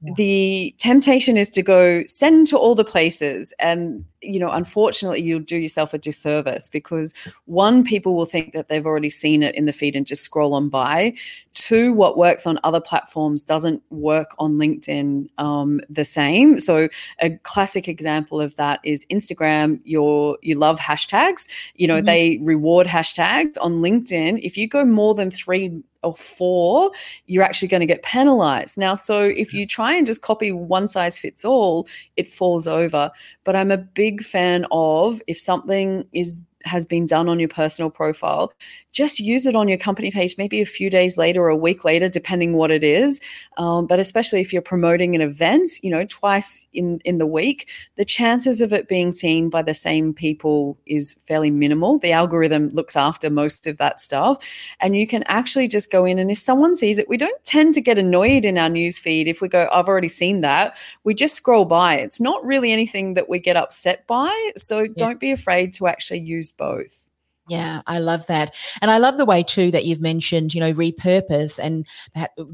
the 0.00 0.72
temptation 0.78 1.36
is 1.36 1.48
to 1.48 1.62
go 1.62 2.04
send 2.06 2.46
to 2.46 2.56
all 2.56 2.76
the 2.76 2.84
places 2.84 3.52
and 3.58 4.04
you 4.20 4.38
know 4.38 4.50
unfortunately 4.50 5.20
you'll 5.20 5.40
do 5.40 5.56
yourself 5.56 5.92
a 5.92 5.98
disservice 5.98 6.68
because 6.68 7.14
one 7.46 7.82
people 7.82 8.14
will 8.14 8.24
think 8.24 8.52
that 8.52 8.68
they've 8.68 8.86
already 8.86 9.10
seen 9.10 9.42
it 9.42 9.54
in 9.56 9.64
the 9.64 9.72
feed 9.72 9.96
and 9.96 10.06
just 10.06 10.22
scroll 10.22 10.54
on 10.54 10.68
by. 10.68 11.12
Two 11.54 11.92
what 11.92 12.16
works 12.16 12.46
on 12.46 12.60
other 12.62 12.80
platforms 12.80 13.42
doesn't 13.42 13.82
work 13.90 14.36
on 14.38 14.54
linkedin 14.54 15.28
um, 15.38 15.80
the 15.90 16.04
same. 16.04 16.60
So 16.60 16.88
a 17.20 17.30
classic 17.38 17.88
example 17.88 18.40
of 18.40 18.54
that 18.54 18.78
is 18.84 19.04
instagram 19.10 19.80
your 19.84 20.38
you 20.42 20.56
love 20.56 20.78
hashtags. 20.78 21.48
You 21.74 21.88
know 21.88 21.96
mm-hmm. 21.96 22.06
they 22.06 22.38
reward 22.42 22.86
hashtags. 22.86 23.56
On 23.60 23.82
linkedin 23.82 24.40
if 24.44 24.56
you 24.56 24.68
go 24.68 24.84
more 24.84 25.16
than 25.16 25.32
three 25.32 25.82
or 26.02 26.14
four, 26.14 26.90
you're 27.26 27.42
actually 27.42 27.68
going 27.68 27.80
to 27.80 27.86
get 27.86 28.02
penalized. 28.02 28.78
Now, 28.78 28.94
so 28.94 29.22
if 29.24 29.52
you 29.52 29.66
try 29.66 29.94
and 29.94 30.06
just 30.06 30.22
copy 30.22 30.52
one 30.52 30.88
size 30.88 31.18
fits 31.18 31.44
all, 31.44 31.88
it 32.16 32.30
falls 32.30 32.66
over. 32.66 33.10
But 33.44 33.56
I'm 33.56 33.70
a 33.70 33.78
big 33.78 34.22
fan 34.22 34.66
of 34.70 35.20
if 35.26 35.38
something 35.38 36.06
is 36.12 36.42
has 36.64 36.84
been 36.84 37.06
done 37.06 37.28
on 37.28 37.38
your 37.38 37.48
personal 37.48 37.90
profile, 37.90 38.52
just 38.92 39.20
use 39.20 39.46
it 39.46 39.54
on 39.54 39.68
your 39.68 39.78
company 39.78 40.10
page, 40.10 40.36
maybe 40.38 40.60
a 40.60 40.66
few 40.66 40.90
days 40.90 41.16
later 41.16 41.42
or 41.42 41.48
a 41.48 41.56
week 41.56 41.84
later, 41.84 42.08
depending 42.08 42.54
what 42.54 42.70
it 42.70 42.82
is. 42.82 43.20
Um, 43.56 43.86
but 43.86 44.00
especially 44.00 44.40
if 44.40 44.52
you're 44.52 44.60
promoting 44.60 45.14
an 45.14 45.20
event, 45.20 45.70
you 45.82 45.90
know, 45.90 46.04
twice 46.04 46.66
in 46.72 47.00
in 47.04 47.18
the 47.18 47.26
week, 47.26 47.68
the 47.96 48.04
chances 48.04 48.60
of 48.60 48.72
it 48.72 48.88
being 48.88 49.12
seen 49.12 49.50
by 49.50 49.62
the 49.62 49.74
same 49.74 50.12
people 50.12 50.76
is 50.86 51.14
fairly 51.26 51.50
minimal. 51.50 51.98
The 51.98 52.12
algorithm 52.12 52.68
looks 52.70 52.96
after 52.96 53.30
most 53.30 53.66
of 53.66 53.78
that 53.78 54.00
stuff, 54.00 54.44
and 54.80 54.96
you 54.96 55.06
can 55.06 55.22
actually 55.24 55.68
just 55.68 55.90
go 55.90 56.04
in 56.04 56.18
and 56.18 56.30
if 56.30 56.38
someone 56.38 56.74
sees 56.74 56.98
it, 56.98 57.08
we 57.08 57.16
don't 57.16 57.44
tend 57.44 57.74
to 57.74 57.80
get 57.80 57.98
annoyed 57.98 58.44
in 58.44 58.58
our 58.58 58.68
news 58.68 58.98
feed 58.98 59.28
if 59.28 59.40
we 59.40 59.48
go, 59.48 59.68
I've 59.72 59.88
already 59.88 60.08
seen 60.08 60.40
that. 60.40 60.76
We 61.04 61.14
just 61.14 61.36
scroll 61.36 61.64
by. 61.64 61.96
It's 61.96 62.20
not 62.20 62.44
really 62.44 62.72
anything 62.72 63.14
that 63.14 63.28
we 63.28 63.38
get 63.38 63.56
upset 63.56 64.06
by. 64.06 64.50
So 64.56 64.80
yeah. 64.80 64.88
don't 64.96 65.20
be 65.20 65.30
afraid 65.30 65.72
to 65.74 65.86
actually 65.86 66.20
use 66.20 66.47
both. 66.52 67.08
Yeah, 67.48 67.80
I 67.86 67.98
love 67.98 68.26
that. 68.26 68.54
And 68.82 68.90
I 68.90 68.98
love 68.98 69.16
the 69.16 69.24
way 69.24 69.42
too 69.42 69.70
that 69.70 69.86
you've 69.86 70.02
mentioned, 70.02 70.52
you 70.52 70.60
know, 70.60 70.74
repurpose 70.74 71.58
and 71.58 71.86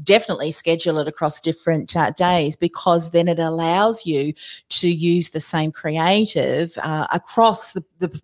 definitely 0.03 0.53
schedule 0.53 0.97
it 0.99 1.07
across 1.07 1.41
different 1.41 1.95
uh, 1.97 2.11
days 2.11 2.55
because 2.55 3.11
then 3.11 3.27
it 3.27 3.37
allows 3.37 4.05
you 4.05 4.33
to 4.69 4.89
use 4.89 5.31
the 5.31 5.41
same 5.41 5.73
creative 5.73 6.77
uh, 6.81 7.07
across 7.11 7.73
the, 7.73 7.83
the 7.99 8.21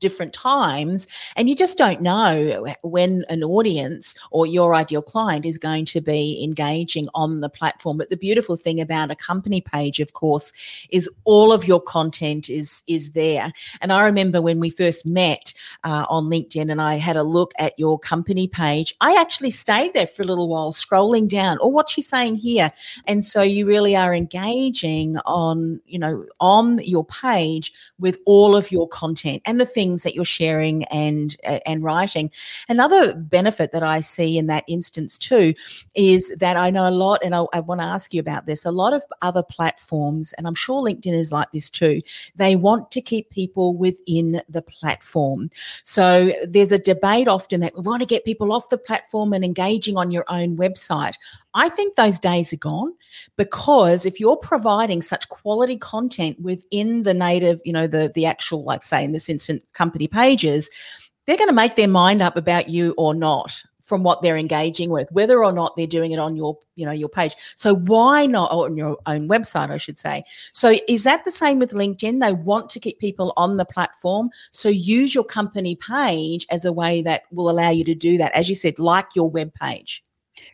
different 0.00 0.32
times 0.32 1.06
and 1.36 1.48
you 1.48 1.54
just 1.54 1.78
don't 1.78 2.00
know 2.00 2.66
when 2.82 3.24
an 3.28 3.42
audience 3.44 4.14
or 4.30 4.46
your 4.46 4.74
ideal 4.74 5.02
client 5.02 5.46
is 5.46 5.58
going 5.58 5.84
to 5.84 6.00
be 6.00 6.42
engaging 6.42 7.08
on 7.14 7.40
the 7.40 7.48
platform. 7.48 7.96
But 7.96 8.10
the 8.10 8.16
beautiful 8.16 8.56
thing 8.56 8.80
about 8.80 9.10
a 9.10 9.16
company 9.16 9.60
page 9.60 10.00
of 10.00 10.12
course 10.12 10.52
is 10.90 11.08
all 11.24 11.52
of 11.52 11.66
your 11.66 11.80
content 11.80 12.50
is 12.50 12.82
is 12.86 13.12
there. 13.12 13.52
And 13.80 13.92
i 13.92 14.04
remember 14.04 14.42
when 14.42 14.60
we 14.60 14.70
first 14.70 15.06
met 15.06 15.54
uh, 15.84 16.06
on 16.08 16.24
linkedin 16.24 16.70
and 16.70 16.80
i 16.80 16.96
had 16.96 17.16
a 17.16 17.22
look 17.22 17.52
at 17.58 17.78
your 17.78 17.98
company 17.98 18.48
page 18.48 18.94
i 19.00 19.14
actually 19.20 19.50
stayed 19.50 19.94
there 19.94 20.06
for 20.06 20.22
a 20.22 20.26
little 20.26 20.48
while 20.48 20.72
scrolling 20.72 21.28
down. 21.28 21.58
Or 21.58 21.66
oh, 21.66 21.68
what's 21.68 21.92
she 21.92 22.02
saying 22.02 22.36
here? 22.36 22.72
And 23.06 23.24
so 23.24 23.42
you 23.42 23.66
really 23.66 23.94
are 23.96 24.14
engaging 24.14 25.18
on 25.26 25.80
you 25.86 25.98
know 25.98 26.26
on 26.40 26.78
your 26.78 27.04
page 27.04 27.72
with 27.98 28.18
all 28.26 28.56
of 28.56 28.72
your 28.72 28.88
content. 28.88 29.42
And 29.44 29.60
the 29.60 29.66
thing 29.66 29.89
things 29.90 30.02
that 30.04 30.14
you're 30.14 30.24
sharing 30.24 30.84
and 30.84 31.36
uh, 31.44 31.58
and 31.66 31.82
writing. 31.82 32.30
Another 32.68 33.14
benefit 33.14 33.72
that 33.72 33.82
I 33.82 34.00
see 34.00 34.38
in 34.38 34.46
that 34.46 34.64
instance 34.68 35.18
too 35.18 35.54
is 35.94 36.34
that 36.38 36.56
I 36.56 36.70
know 36.70 36.88
a 36.88 36.90
lot, 36.90 37.20
and 37.24 37.34
I, 37.34 37.44
I 37.52 37.60
want 37.60 37.80
to 37.80 37.86
ask 37.86 38.14
you 38.14 38.20
about 38.20 38.46
this. 38.46 38.64
A 38.64 38.70
lot 38.70 38.92
of 38.92 39.02
other 39.22 39.42
platforms, 39.42 40.32
and 40.34 40.46
I'm 40.46 40.54
sure 40.54 40.82
LinkedIn 40.82 41.14
is 41.14 41.32
like 41.32 41.50
this 41.52 41.70
too. 41.70 42.00
They 42.36 42.56
want 42.56 42.90
to 42.92 43.00
keep 43.00 43.30
people 43.30 43.74
within 43.76 44.42
the 44.48 44.62
platform. 44.62 45.50
So 45.82 46.32
there's 46.46 46.72
a 46.72 46.78
debate 46.78 47.28
often 47.28 47.60
that 47.60 47.74
we 47.74 47.82
want 47.82 48.02
to 48.02 48.06
get 48.06 48.24
people 48.24 48.52
off 48.52 48.68
the 48.68 48.78
platform 48.78 49.32
and 49.32 49.44
engaging 49.44 49.96
on 49.96 50.10
your 50.10 50.24
own 50.28 50.56
website. 50.56 51.16
I 51.54 51.68
think 51.68 51.96
those 51.96 52.20
days 52.20 52.52
are 52.52 52.56
gone 52.56 52.94
because 53.36 54.06
if 54.06 54.20
you're 54.20 54.36
providing 54.36 55.02
such 55.02 55.28
quality 55.28 55.76
content 55.76 56.40
within 56.40 57.02
the 57.02 57.14
native, 57.14 57.60
you 57.64 57.72
know, 57.72 57.88
the 57.88 58.12
the 58.14 58.24
actual, 58.24 58.62
like 58.62 58.82
say 58.82 59.04
in 59.04 59.12
this 59.12 59.28
instant 59.28 59.64
company 59.80 60.08
pages, 60.08 60.70
they're 61.24 61.42
going 61.42 61.48
to 61.48 61.62
make 61.64 61.76
their 61.76 61.88
mind 61.88 62.20
up 62.20 62.36
about 62.36 62.68
you 62.68 62.94
or 62.98 63.14
not 63.14 63.62
from 63.90 64.04
what 64.04 64.22
they're 64.22 64.36
engaging 64.36 64.88
with, 64.88 65.08
whether 65.10 65.42
or 65.42 65.52
not 65.52 65.74
they're 65.76 65.86
doing 65.98 66.12
it 66.12 66.18
on 66.20 66.36
your, 66.36 66.56
you 66.76 66.86
know, 66.86 66.92
your 66.92 67.08
page. 67.08 67.34
So 67.56 67.74
why 67.74 68.24
not 68.24 68.52
on 68.52 68.76
your 68.76 68.96
own 69.06 69.28
website, 69.28 69.70
I 69.70 69.78
should 69.78 69.98
say. 69.98 70.22
So 70.52 70.76
is 70.86 71.02
that 71.04 71.24
the 71.24 71.30
same 71.32 71.58
with 71.58 71.72
LinkedIn? 71.72 72.20
They 72.20 72.32
want 72.32 72.70
to 72.70 72.78
keep 72.78 73.00
people 73.00 73.32
on 73.36 73.56
the 73.56 73.64
platform. 73.64 74.30
So 74.52 74.68
use 74.68 75.12
your 75.12 75.24
company 75.24 75.74
page 75.74 76.46
as 76.52 76.64
a 76.64 76.72
way 76.72 77.02
that 77.02 77.22
will 77.32 77.50
allow 77.50 77.70
you 77.70 77.82
to 77.84 77.94
do 77.94 78.16
that. 78.18 78.32
As 78.32 78.48
you 78.48 78.54
said, 78.54 78.78
like 78.78 79.16
your 79.16 79.28
web 79.28 79.52
page. 79.54 80.04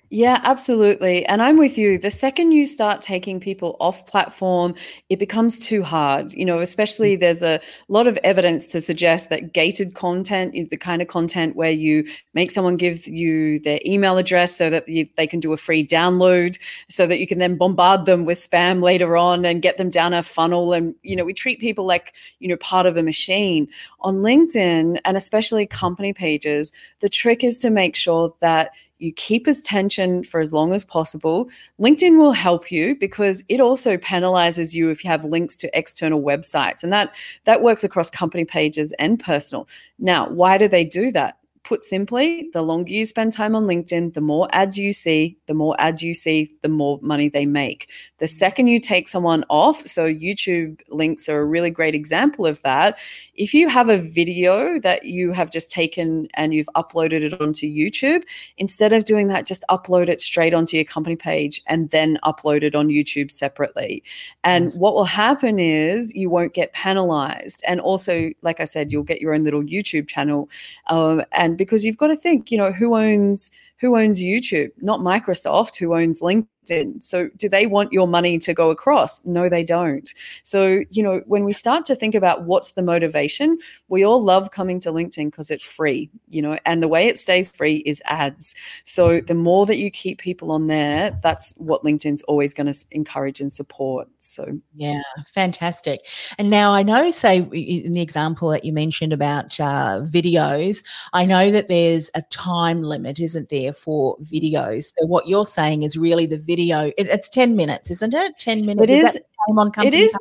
Yeah, 0.09 0.41
absolutely. 0.45 1.27
And 1.27 1.43
I'm 1.43 1.57
with 1.57 1.77
you. 1.77 1.99
The 1.99 2.13
second 2.13 2.53
you 2.53 2.65
start 2.65 3.03
taking 3.03 3.41
people 3.41 3.77
off 3.81 4.07
platform, 4.07 4.77
it 5.09 5.19
becomes 5.19 5.59
too 5.59 5.83
hard. 5.83 6.33
You 6.33 6.45
know, 6.45 6.61
especially 6.61 7.17
mm. 7.17 7.21
there's 7.21 7.43
a 7.43 7.61
lot 7.89 8.07
of 8.07 8.17
evidence 8.23 8.67
to 8.67 8.81
suggest 8.81 9.31
that 9.31 9.53
gated 9.53 9.95
content 9.95 10.55
is 10.55 10.69
the 10.69 10.77
kind 10.77 11.03
of 11.03 11.09
content 11.09 11.57
where 11.57 11.73
you 11.73 12.07
make 12.35 12.53
someone 12.53 12.77
give 12.77 13.09
you 13.09 13.59
their 13.59 13.81
email 13.85 14.17
address 14.17 14.57
so 14.57 14.71
that 14.71 14.89
you, 14.89 15.09
they 15.17 15.27
can 15.27 15.41
do 15.41 15.53
a 15.53 15.57
free 15.57 15.85
download, 15.85 16.57
so 16.89 17.09
that 17.09 17.19
you 17.19 17.27
can 17.27 17.41
then 17.41 17.57
bombard 17.57 18.07
them 18.07 18.25
with 18.25 18.39
spam 18.39 18.83
later 18.83 19.17
on 19.17 19.45
and 19.45 19.61
get 19.61 19.77
them 19.77 19.91
down 19.91 20.15
a 20.15 20.23
funnel. 20.23 20.73
And, 20.73 20.95
you 21.03 21.17
know, 21.17 21.25
we 21.25 21.33
treat 21.33 21.59
people 21.59 21.85
like, 21.85 22.15
you 22.39 22.47
know, 22.47 22.57
part 22.59 22.87
of 22.87 22.97
a 22.97 23.03
machine. 23.03 23.67
On 24.03 24.19
LinkedIn 24.19 25.01
and 25.05 25.17
especially 25.17 25.67
company 25.67 26.13
pages, 26.13 26.73
the 27.01 27.09
trick 27.09 27.43
is 27.43 27.59
to 27.59 27.71
make 27.71 27.97
sure 27.97 28.33
that 28.39 28.71
you 28.99 29.13
keep 29.13 29.47
his 29.47 29.63
tension 29.63 30.25
for 30.25 30.41
as 30.41 30.53
long 30.53 30.73
as 30.73 30.85
possible. 30.85 31.49
LinkedIn 31.81 32.19
will 32.19 32.33
help 32.33 32.71
you 32.71 32.97
because 32.97 33.45
it 33.49 33.61
also 33.61 33.97
penalizes 33.97 34.75
you 34.75 34.91
if 34.91 35.05
you 35.05 35.11
have 35.11 35.25
links 35.25 35.57
to 35.57 35.79
external 35.79 36.23
websites 36.23 36.83
and 36.83 36.93
that 36.93 37.15
that 37.45 37.63
works 37.63 37.85
across 37.85 38.11
company 38.11 38.45
pages 38.45 38.93
and 38.99 39.21
personal. 39.21 39.69
Now, 39.99 40.29
why 40.29 40.59
do 40.59 40.69
they 40.69 40.85
do 40.85 41.13
that? 41.13 41.39
Put 41.67 41.83
simply, 41.83 42.49
the 42.53 42.63
longer 42.63 42.93
you 42.93 43.05
spend 43.05 43.33
time 43.33 43.57
on 43.57 43.65
LinkedIn, 43.65 44.15
the 44.15 44.21
more 44.21 44.49
ads 44.53 44.79
you 44.79 44.93
see, 44.93 45.37
the 45.47 45.55
more 45.55 45.75
ads 45.81 46.01
you 46.01 46.15
see, 46.15 46.55
the 46.63 46.69
more 46.69 47.01
money 47.03 47.29
they 47.29 47.45
make. 47.45 47.91
The 48.19 48.29
second 48.29 48.69
you 48.69 48.79
take 48.79 49.09
someone 49.09 49.45
off, 49.51 49.85
so 49.85 50.09
YouTube 50.09 50.81
links 50.91 51.29
are 51.29 51.41
a 51.41 51.45
really 51.45 51.71
great 51.71 51.97
example 51.97 52.47
of 52.47 52.63
that. 52.63 53.01
If 53.35 53.53
you 53.53 53.69
have 53.69 53.89
a 53.89 53.99
video 53.99 54.79
that 54.79 55.07
you 55.07 55.33
have 55.33 55.51
just 55.51 55.73
taken 55.73 56.29
and 56.35 56.55
you've 56.55 56.69
uploaded 56.77 57.23
it 57.23 57.41
onto 57.41 57.67
YouTube, 57.67 58.23
instead 58.59 58.93
of 58.93 59.05
doing 59.05 59.27
that, 59.27 59.45
just 59.45 59.65
upload 59.69 60.09
it 60.09 60.21
straight 60.21 60.55
onto 60.55 60.77
your 60.77 60.85
company 60.85 61.17
page 61.17 61.63
and 61.67 61.91
then 61.91 62.17
upload 62.23 62.63
it 62.63 62.77
on 62.77 62.87
YouTube 62.87 63.33
separately. 63.33 64.05
And 64.45 64.73
what 64.75 64.95
will 64.95 65.05
happen 65.05 65.59
is 65.59 66.15
you 66.15 66.31
won't 66.31 66.55
get 66.55 66.73
penalized. 66.75 67.61
And 67.67 67.81
also, 67.81 68.31
like 68.43 68.61
I 68.61 68.67
said, 68.67 68.93
you'll 68.93 69.03
get 69.03 69.21
your 69.21 69.35
own 69.35 69.43
little 69.43 69.65
YouTube 69.65 70.07
channel. 70.07 70.49
Um, 70.87 71.23
and 71.33 71.56
because 71.57 71.85
you've 71.85 71.97
got 71.97 72.09
to 72.09 72.17
think, 72.17 72.51
you 72.51 72.59
know, 72.59 72.73
who 72.73 72.97
owns 72.97 73.51
who 73.81 73.97
owns 73.97 74.23
YouTube? 74.23 74.71
Not 74.81 75.01
Microsoft, 75.01 75.79
who 75.79 75.95
owns 75.95 76.21
LinkedIn 76.21 76.47
LinkedIn. 76.67 77.05
So, 77.05 77.29
do 77.37 77.49
they 77.49 77.67
want 77.67 77.93
your 77.93 78.09
money 78.09 78.39
to 78.39 78.55
go 78.55 78.71
across? 78.71 79.25
No, 79.25 79.49
they 79.49 79.65
don't. 79.65 80.13
So, 80.43 80.85
you 80.91 81.03
know, 81.03 81.23
when 81.27 81.45
we 81.45 81.53
start 81.53 81.85
to 81.87 81.95
think 81.95 82.15
about 82.15 82.45
what's 82.45 82.73
the 82.73 82.83
motivation, 82.83 83.59
we 83.89 84.05
all 84.05 84.23
love 84.23 84.51
coming 84.51 84.81
to 84.81 84.93
LinkedIn 84.93 85.27
because 85.27 85.51
it's 85.51 85.65
free, 85.65 86.11
you 86.29 86.43
know, 86.43 86.59
and 86.65 86.83
the 86.83 86.89
way 86.89 87.07
it 87.07 87.19
stays 87.19 87.49
free 87.49 87.77
is 87.87 88.03
ads. 88.07 88.55
So, 88.85 89.21
the 89.21 89.35
more 89.35 89.67
that 89.67 89.77
you 89.77 89.91
keep 89.91 90.19
people 90.19 90.53
on 90.53 90.67
there, 90.67 91.19
that's 91.23 91.55
what 91.59 91.85
LinkedIn's 91.85 92.23
always 92.23 92.55
going 92.55 92.73
to 92.73 92.85
encourage 92.91 93.41
and 93.41 93.53
support. 93.53 94.09
So, 94.19 94.61
yeah, 94.75 95.03
fantastic. 95.27 96.07
And 96.39 96.51
now 96.51 96.73
I 96.73 96.83
know, 96.83 97.11
say, 97.11 97.39
in 97.39 97.93
the 97.93 98.03
example 98.03 98.49
that 98.51 98.65
you 98.65 98.73
mentioned 98.73 99.13
about 99.13 99.59
uh, 99.61 100.01
videos, 100.05 100.85
I 101.13 101.25
know 101.25 101.51
that 101.51 101.69
there's 101.69 102.11
a 102.15 102.23
time 102.23 102.83
limit, 102.83 103.21
isn't 103.21 103.49
there, 103.49 103.73
for 103.73 104.17
videos. 104.19 104.93
So, 104.99 105.07
what 105.07 105.29
you're 105.29 105.45
saying 105.45 105.83
is 105.83 105.97
really 105.97 106.27
the 106.27 106.39
video 106.39 106.56
video. 106.57 106.87
It, 106.97 107.09
it's 107.09 107.29
10 107.29 107.57
minutes, 107.57 107.91
isn't 107.91 108.15
it? 108.15 108.39
10 108.39 108.65
minutes. 108.65 108.91
It 108.91 108.95
is. 108.95 109.17
is 109.17 109.23
on 109.49 109.73
it 109.85 109.95
is. 109.95 110.17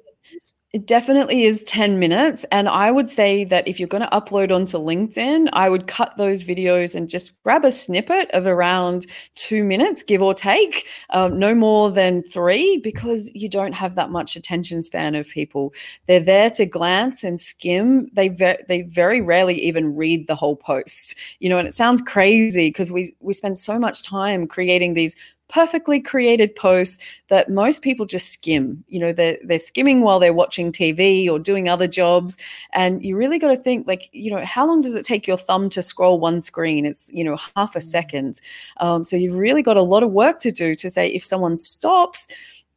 It 0.76 0.88
definitely 0.88 1.46
is 1.46 1.64
10 1.64 2.00
minutes. 2.00 2.46
And 2.52 2.68
I 2.68 2.92
would 2.92 3.10
say 3.10 3.46
that 3.46 3.66
if 3.66 3.80
you're 3.80 3.88
going 3.88 4.04
to 4.04 4.10
upload 4.10 4.54
onto 4.54 4.78
LinkedIn, 4.78 5.48
I 5.54 5.70
would 5.70 5.88
cut 5.88 6.18
those 6.18 6.44
videos 6.44 6.96
and 6.96 7.08
just 7.08 7.42
grab 7.44 7.64
a 7.64 7.72
snippet 7.72 8.30
of 8.32 8.46
around 8.46 9.06
two 9.36 9.64
minutes, 9.64 10.04
give 10.04 10.22
or 10.22 10.34
take, 10.34 10.86
um, 11.12 11.40
no 11.40 11.56
more 11.56 11.92
than 11.92 12.24
three, 12.24 12.76
because 12.84 13.32
you 13.34 13.48
don't 13.48 13.72
have 13.72 13.96
that 13.96 14.10
much 14.10 14.36
attention 14.36 14.84
span 14.84 15.16
of 15.16 15.30
people. 15.30 15.74
They're 16.08 16.20
there 16.20 16.50
to 16.50 16.66
glance 16.66 17.24
and 17.24 17.40
skim. 17.40 18.10
They, 18.12 18.28
ve- 18.28 18.64
they 18.68 18.82
very 18.82 19.22
rarely 19.22 19.56
even 19.62 19.96
read 19.96 20.28
the 20.28 20.36
whole 20.36 20.58
post, 20.58 21.16
you 21.40 21.48
know, 21.48 21.58
and 21.58 21.70
it 21.70 21.74
sounds 21.74 22.02
crazy 22.02 22.68
because 22.68 22.92
we, 22.92 23.16
we 23.22 23.32
spend 23.32 23.58
so 23.58 23.80
much 23.80 24.04
time 24.04 24.46
creating 24.46 24.94
these 24.94 25.16
perfectly 25.48 26.00
created 26.00 26.56
posts 26.56 27.04
that 27.30 27.50
most 27.50 27.82
people 27.82 28.06
just 28.06 28.32
skim. 28.32 28.84
You 28.88 29.00
know, 29.00 29.14
they're, 29.14 29.38
they're 29.44 29.60
skimming 29.60 30.02
while 30.02 30.20
they're 30.20 30.34
watching 30.34 30.72
TV 30.72 31.30
or 31.30 31.40
doing 31.40 31.70
other 31.70 31.88
jobs. 31.88 32.38
And 32.74 33.04
you 33.04 33.16
really 33.16 33.40
got 33.40 33.50
to 33.50 33.58
think, 33.58 33.88
like, 33.88 34.10
you 34.12 34.32
know, 34.32 34.44
how 34.44 34.66
long 34.66 34.82
does 34.82 34.96
it 34.96 35.06
take 35.06 35.28
your 35.28 35.38
thumb 35.38 35.70
to 35.72 35.82
scroll 35.82 36.20
one 36.20 36.42
screen? 36.42 36.86
It's, 36.86 37.10
you 37.14 37.24
know, 37.24 37.38
half 37.56 37.76
a 37.76 37.80
mm. 37.80 37.84
second. 37.84 38.42
Um, 38.78 39.04
so 39.04 39.16
you've 39.16 39.38
really 39.38 39.62
got 39.62 39.78
a 39.78 39.82
lot 39.82 40.04
of 40.04 40.12
work 40.12 40.40
to 40.40 40.52
do 40.52 40.76
to 40.76 40.90
say 40.90 41.08
if 41.10 41.24
someone 41.24 41.60
stops, 41.60 42.28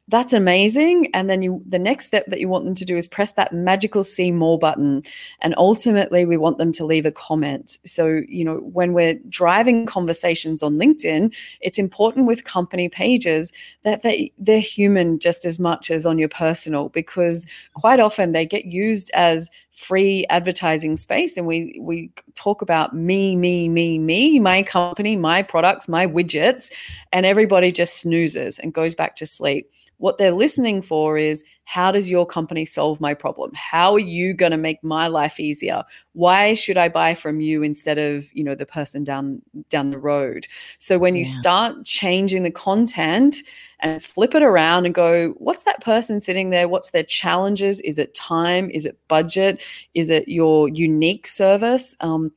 that's 0.09 0.33
amazing. 0.33 1.11
And 1.12 1.29
then 1.29 1.42
you 1.42 1.62
the 1.66 1.79
next 1.79 2.07
step 2.07 2.25
that 2.27 2.40
you 2.40 2.49
want 2.49 2.64
them 2.64 2.75
to 2.75 2.85
do 2.85 2.97
is 2.97 3.07
press 3.07 3.33
that 3.33 3.53
magical 3.53 4.05
see 4.05 4.31
more 4.31 4.59
button. 4.59 5.03
And 5.40 5.55
ultimately 5.57 6.25
we 6.25 6.37
want 6.37 6.59
them 6.59 6.73
to 6.73 6.85
leave 6.85 7.07
a 7.07 7.12
comment. 7.12 7.79
So 7.85 8.23
you 8.27 8.44
know 8.44 8.57
when 8.57 8.94
we're 8.94 9.21
driving 9.29 9.87
conversations 9.87 10.62
on 10.62 10.75
linkedin 10.75 11.35
it's 11.61 11.79
important 11.79 12.27
with 12.27 12.44
company 12.44 12.88
pages 12.88 13.53
that 13.83 14.03
they 14.03 14.33
they're 14.38 14.61
human 14.61 15.18
just 15.18 15.44
as 15.44 15.59
much 15.59 15.90
as 15.90 16.07
on 16.07 16.18
your 16.18 16.29
personal 16.29 16.88
because 16.88 17.47
quite 17.75 18.01
often 18.01 18.33
they 18.33 18.47
get 18.47 18.64
used 18.64 19.11
as 19.14 19.51
free 19.79 20.27
advertising 20.29 20.97
space 20.97 21.37
and 21.37 21.47
we 21.47 21.79
we 21.81 22.11
talk 22.35 22.62
about 22.62 22.95
me 22.95 23.37
me 23.37 23.69
me 23.69 23.97
me 23.97 24.41
my 24.41 24.61
company 24.61 25.14
my 25.14 25.41
products 25.41 25.87
my 25.87 26.05
widgets 26.05 26.73
and 27.12 27.25
everybody 27.25 27.71
just 27.71 28.01
snoozes 28.01 28.59
and 28.59 28.75
goes 28.75 28.97
back 28.97 29.14
to 29.14 29.25
sleep. 29.25 29.71
What 29.99 30.19
they're 30.19 30.33
listening 30.33 30.83
for 30.83 31.17
is 31.17 31.45
how 31.68 31.92
does 31.92 32.11
your 32.11 32.24
company 32.24 32.64
solve 32.64 32.98
my 32.98 33.12
problem? 33.12 33.50
How 33.54 33.92
are 33.92 33.98
you 33.98 34.33
going 34.33 34.52
to 34.52 34.57
make 34.57 34.83
my 34.83 35.07
life 35.07 35.38
easier? 35.38 35.85
Why 36.14 36.54
should 36.54 36.78
I 36.78 36.88
buy 36.88 37.12
from 37.12 37.42
you 37.42 37.62
instead 37.62 37.98
of, 37.98 38.24
you 38.33 38.42
know, 38.42 38.54
the 38.54 38.64
person 38.64 39.04
down 39.04 39.42
down 39.68 39.90
the 39.90 39.98
road? 39.98 40.46
So 40.78 40.98
when 40.98 41.14
you 41.14 41.24
yeah. 41.24 41.40
start 41.40 41.85
changing 41.85 42.42
the 42.42 42.50
content 42.50 43.37
and 43.81 44.02
flip 44.02 44.35
it 44.35 44.42
around 44.42 44.87
and 44.87 44.94
go, 44.94 45.35
what's 45.37 45.64
that 45.64 45.83
person 45.83 46.20
sitting 46.20 46.48
there? 46.48 46.68
What's 46.68 46.88
their 46.92 47.04
challenges? 47.04 47.83
Is 47.83 47.98
it 47.98 48.14
time? 48.14 48.70
Is 48.70 48.87
it 48.87 48.98
budget? 49.07 49.62
Is 49.92 50.09
it 50.09 50.26
your 50.26 50.70
unique 50.70 51.26
service? 51.26 51.94
Um, 52.00 52.33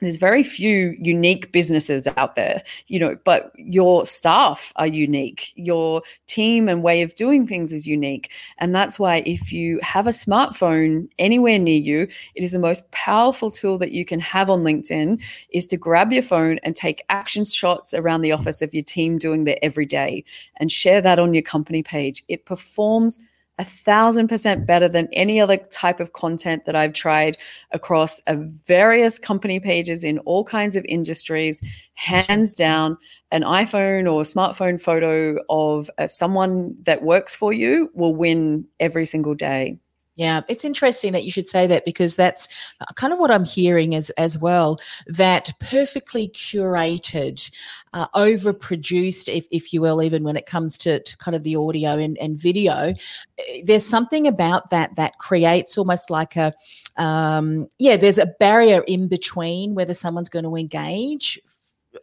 there's 0.00 0.16
very 0.16 0.42
few 0.42 0.94
unique 1.00 1.52
businesses 1.52 2.06
out 2.16 2.34
there 2.34 2.62
you 2.86 2.98
know 2.98 3.16
but 3.24 3.52
your 3.56 4.06
staff 4.06 4.72
are 4.76 4.86
unique. 4.86 5.52
Your 5.56 6.02
team 6.26 6.68
and 6.68 6.82
way 6.82 7.02
of 7.02 7.14
doing 7.16 7.46
things 7.46 7.72
is 7.72 7.86
unique. 7.86 8.32
And 8.58 8.74
that's 8.74 8.98
why 8.98 9.22
if 9.26 9.52
you 9.52 9.78
have 9.82 10.06
a 10.06 10.10
smartphone 10.10 11.08
anywhere 11.18 11.58
near 11.58 11.80
you 11.80 12.08
it 12.34 12.42
is 12.42 12.52
the 12.52 12.58
most 12.58 12.90
powerful 12.90 13.50
tool 13.50 13.78
that 13.78 13.92
you 13.92 14.04
can 14.04 14.20
have 14.20 14.48
on 14.50 14.62
linkedin 14.62 15.22
is 15.50 15.66
to 15.66 15.76
grab 15.76 16.12
your 16.12 16.22
phone 16.22 16.58
and 16.62 16.74
take 16.74 17.04
action 17.08 17.44
shots 17.44 17.92
around 17.92 18.22
the 18.22 18.32
office 18.32 18.62
of 18.62 18.72
your 18.72 18.84
team 18.84 19.18
doing 19.18 19.44
their 19.44 19.58
every 19.62 19.86
day 19.86 20.24
and 20.56 20.72
share 20.72 21.00
that 21.00 21.18
on 21.18 21.34
your 21.34 21.42
company 21.42 21.82
page. 21.82 22.24
It 22.28 22.46
performs 22.46 23.18
a 23.58 23.64
thousand 23.64 24.28
percent 24.28 24.66
better 24.66 24.88
than 24.88 25.08
any 25.12 25.40
other 25.40 25.56
type 25.56 26.00
of 26.00 26.12
content 26.12 26.64
that 26.66 26.76
I've 26.76 26.92
tried 26.92 27.38
across 27.70 28.20
various 28.28 29.18
company 29.18 29.60
pages 29.60 30.04
in 30.04 30.18
all 30.20 30.44
kinds 30.44 30.76
of 30.76 30.84
industries. 30.86 31.62
Hands 31.94 32.52
down, 32.52 32.98
an 33.30 33.42
iPhone 33.42 34.12
or 34.12 34.22
smartphone 34.22 34.80
photo 34.80 35.36
of 35.48 35.90
uh, 35.98 36.06
someone 36.06 36.76
that 36.82 37.02
works 37.02 37.34
for 37.34 37.52
you 37.52 37.90
will 37.94 38.14
win 38.14 38.66
every 38.78 39.06
single 39.06 39.34
day. 39.34 39.78
Yeah, 40.16 40.40
it's 40.48 40.64
interesting 40.64 41.12
that 41.12 41.24
you 41.24 41.30
should 41.30 41.46
say 41.46 41.66
that 41.66 41.84
because 41.84 42.16
that's 42.16 42.48
kind 42.94 43.12
of 43.12 43.18
what 43.18 43.30
I'm 43.30 43.44
hearing 43.44 43.94
as 43.94 44.08
as 44.10 44.38
well. 44.38 44.80
That 45.06 45.52
perfectly 45.60 46.28
curated, 46.28 47.50
uh, 47.92 48.08
overproduced, 48.08 49.28
if, 49.34 49.46
if 49.50 49.74
you 49.74 49.82
will, 49.82 50.02
even 50.02 50.24
when 50.24 50.36
it 50.36 50.46
comes 50.46 50.78
to, 50.78 51.00
to 51.00 51.16
kind 51.18 51.34
of 51.34 51.42
the 51.42 51.56
audio 51.56 51.98
and, 51.98 52.16
and 52.16 52.38
video, 52.38 52.94
eh, 53.38 53.60
there's 53.64 53.84
something 53.84 54.26
about 54.26 54.70
that 54.70 54.96
that 54.96 55.18
creates 55.18 55.76
almost 55.76 56.08
like 56.08 56.34
a, 56.34 56.54
um, 56.96 57.68
yeah, 57.78 57.98
there's 57.98 58.18
a 58.18 58.26
barrier 58.40 58.82
in 58.86 59.08
between 59.08 59.74
whether 59.74 59.92
someone's 59.92 60.30
going 60.30 60.46
to 60.46 60.56
engage 60.56 61.38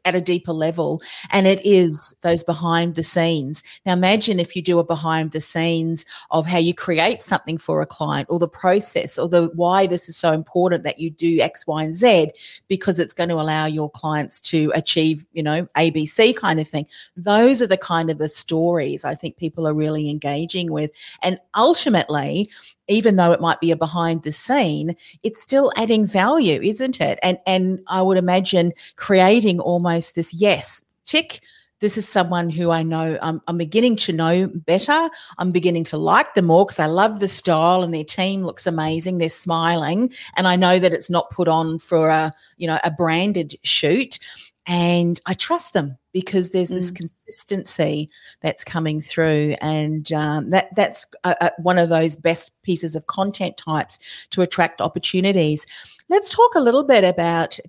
at 0.06 0.16
a 0.16 0.22
deeper 0.22 0.54
level 0.54 1.02
and 1.32 1.48
it 1.48 1.64
is 1.66 2.16
those 2.22 2.44
behind 2.44 2.96
the 2.96 3.04
scenes. 3.04 3.64
Now 3.86 3.94
imagine 3.94 4.40
if 4.40 4.56
you 4.56 4.62
do 4.62 4.80
a 4.80 4.84
behind 4.84 5.32
the 5.32 5.42
scenes 5.42 6.06
of 6.32 6.46
how 6.46 6.58
you 6.58 6.74
create 6.74 7.22
something 7.22 7.58
for 7.58 7.82
a 7.82 7.86
client 7.86 8.28
or 8.30 8.40
the 8.40 8.48
process 8.48 9.18
or 9.18 9.28
the 9.30 9.50
why 9.56 9.88
this 9.88 10.10
is 10.10 10.18
so 10.18 10.32
important 10.32 10.84
that 10.84 11.00
you 11.00 11.10
do 11.10 11.40
x 11.40 11.66
y 11.68 11.84
and 11.84 11.96
z 11.96 12.30
because 12.68 13.00
it's 13.00 13.14
going 13.14 13.30
to 13.30 13.36
allow 13.36 13.66
your 13.66 13.90
clients 13.92 14.40
to 14.40 14.72
achieve 14.76 15.26
you 15.34 15.44
know 15.44 15.66
abc 15.78 16.36
kind 16.36 16.60
of 16.60 16.68
thing. 16.68 16.86
Those 17.16 17.62
are 17.62 17.68
the 17.68 17.78
kind 17.78 18.10
of 18.10 18.18
the 18.18 18.30
stories 18.30 19.06
i 19.06 19.16
think 19.16 19.38
people 19.38 19.68
are 19.68 19.74
really 19.74 20.10
engaging 20.10 20.72
with. 20.72 20.92
And 21.22 21.40
ultimately 21.56 22.50
even 22.88 23.16
though 23.16 23.32
it 23.32 23.42
might 23.42 23.60
be 23.60 23.72
a 23.72 23.76
behind 23.76 24.24
the 24.24 24.32
scene, 24.32 24.96
it's 25.24 25.42
still 25.42 25.72
adding 25.78 26.06
value, 26.06 26.62
isn't 26.62 27.02
it? 27.02 27.20
And 27.24 27.38
and 27.46 27.80
I 27.88 28.02
would 28.02 28.18
imagine 28.18 28.74
creating 28.96 29.60
almost 29.60 30.16
this 30.16 30.34
yes 30.34 30.84
tick. 31.06 31.42
This 31.80 31.98
is 31.98 32.08
someone 32.08 32.50
who 32.50 32.72
I 32.72 32.82
know 32.82 33.18
I'm, 33.22 33.42
I'm 33.48 33.58
beginning 33.58 33.98
to 33.98 34.14
know 34.14 34.48
better. 34.48 35.10
I'm 35.38 35.52
beginning 35.52 35.84
to 35.86 35.98
like 35.98 36.34
them 36.34 36.46
more 36.46 36.66
because 36.66 36.80
I 36.80 36.86
love 36.86 37.20
the 37.20 37.28
style 37.28 37.84
and 37.84 37.94
their 37.94 38.06
team 38.06 38.44
looks 38.44 38.66
amazing. 38.66 39.18
They're 39.18 39.28
smiling, 39.28 40.14
and 40.36 40.48
I 40.48 40.56
know 40.56 40.80
that 40.80 40.94
it's 40.94 41.10
not 41.10 41.30
put 41.30 41.48
on 41.48 41.80
for 41.80 42.10
a 42.10 42.34
you 42.58 42.68
know 42.68 42.80
a 42.84 42.92
branded 42.92 43.56
shoot 43.64 44.20
and 44.66 45.20
I 45.26 45.34
trust 45.34 45.74
them 45.74 45.98
because 46.14 46.52
there's 46.52 46.70
this 46.70 46.92
mm. 46.92 46.98
consistency 46.98 48.10
that's 48.42 48.64
coming 48.64 49.02
through, 49.02 49.56
and 49.60 50.14
um, 50.14 50.52
that 50.52 50.74
that's 50.76 51.06
a, 51.24 51.36
a, 51.42 51.52
one 51.62 51.78
of 51.78 51.90
those 51.90 52.16
best 52.16 52.52
pieces 52.62 52.96
of 52.96 53.08
content 53.08 53.58
types 53.58 54.00
to 54.30 54.42
attract 54.42 54.80
opportunities. 54.80 55.66
Let's 56.10 56.34
talk 56.34 56.56
a 56.56 56.62
little 56.62 56.84
bit 56.84 57.04
about 57.04 57.60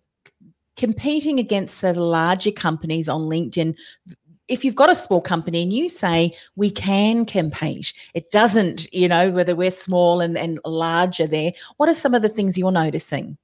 competing 0.76 1.38
against 1.38 1.80
the 1.80 1.92
larger 1.94 2.52
companies 2.52 3.08
on 3.08 3.22
LinkedIn. 3.22 3.76
If 4.46 4.64
you've 4.64 4.74
got 4.74 4.90
a 4.90 4.94
small 4.94 5.22
company 5.22 5.62
and 5.62 5.72
you 5.72 5.88
say 5.88 6.32
we 6.54 6.70
can 6.70 7.24
compete, 7.24 7.94
it 8.12 8.30
doesn't, 8.30 8.92
you 8.92 9.08
know, 9.08 9.30
whether 9.30 9.56
we're 9.56 9.70
small 9.70 10.20
and, 10.20 10.36
and 10.36 10.60
larger 10.66 11.26
there. 11.26 11.52
What 11.78 11.88
are 11.88 11.94
some 11.94 12.12
of 12.12 12.20
the 12.20 12.28
things 12.28 12.58
you're 12.58 12.70
noticing? 12.70 13.38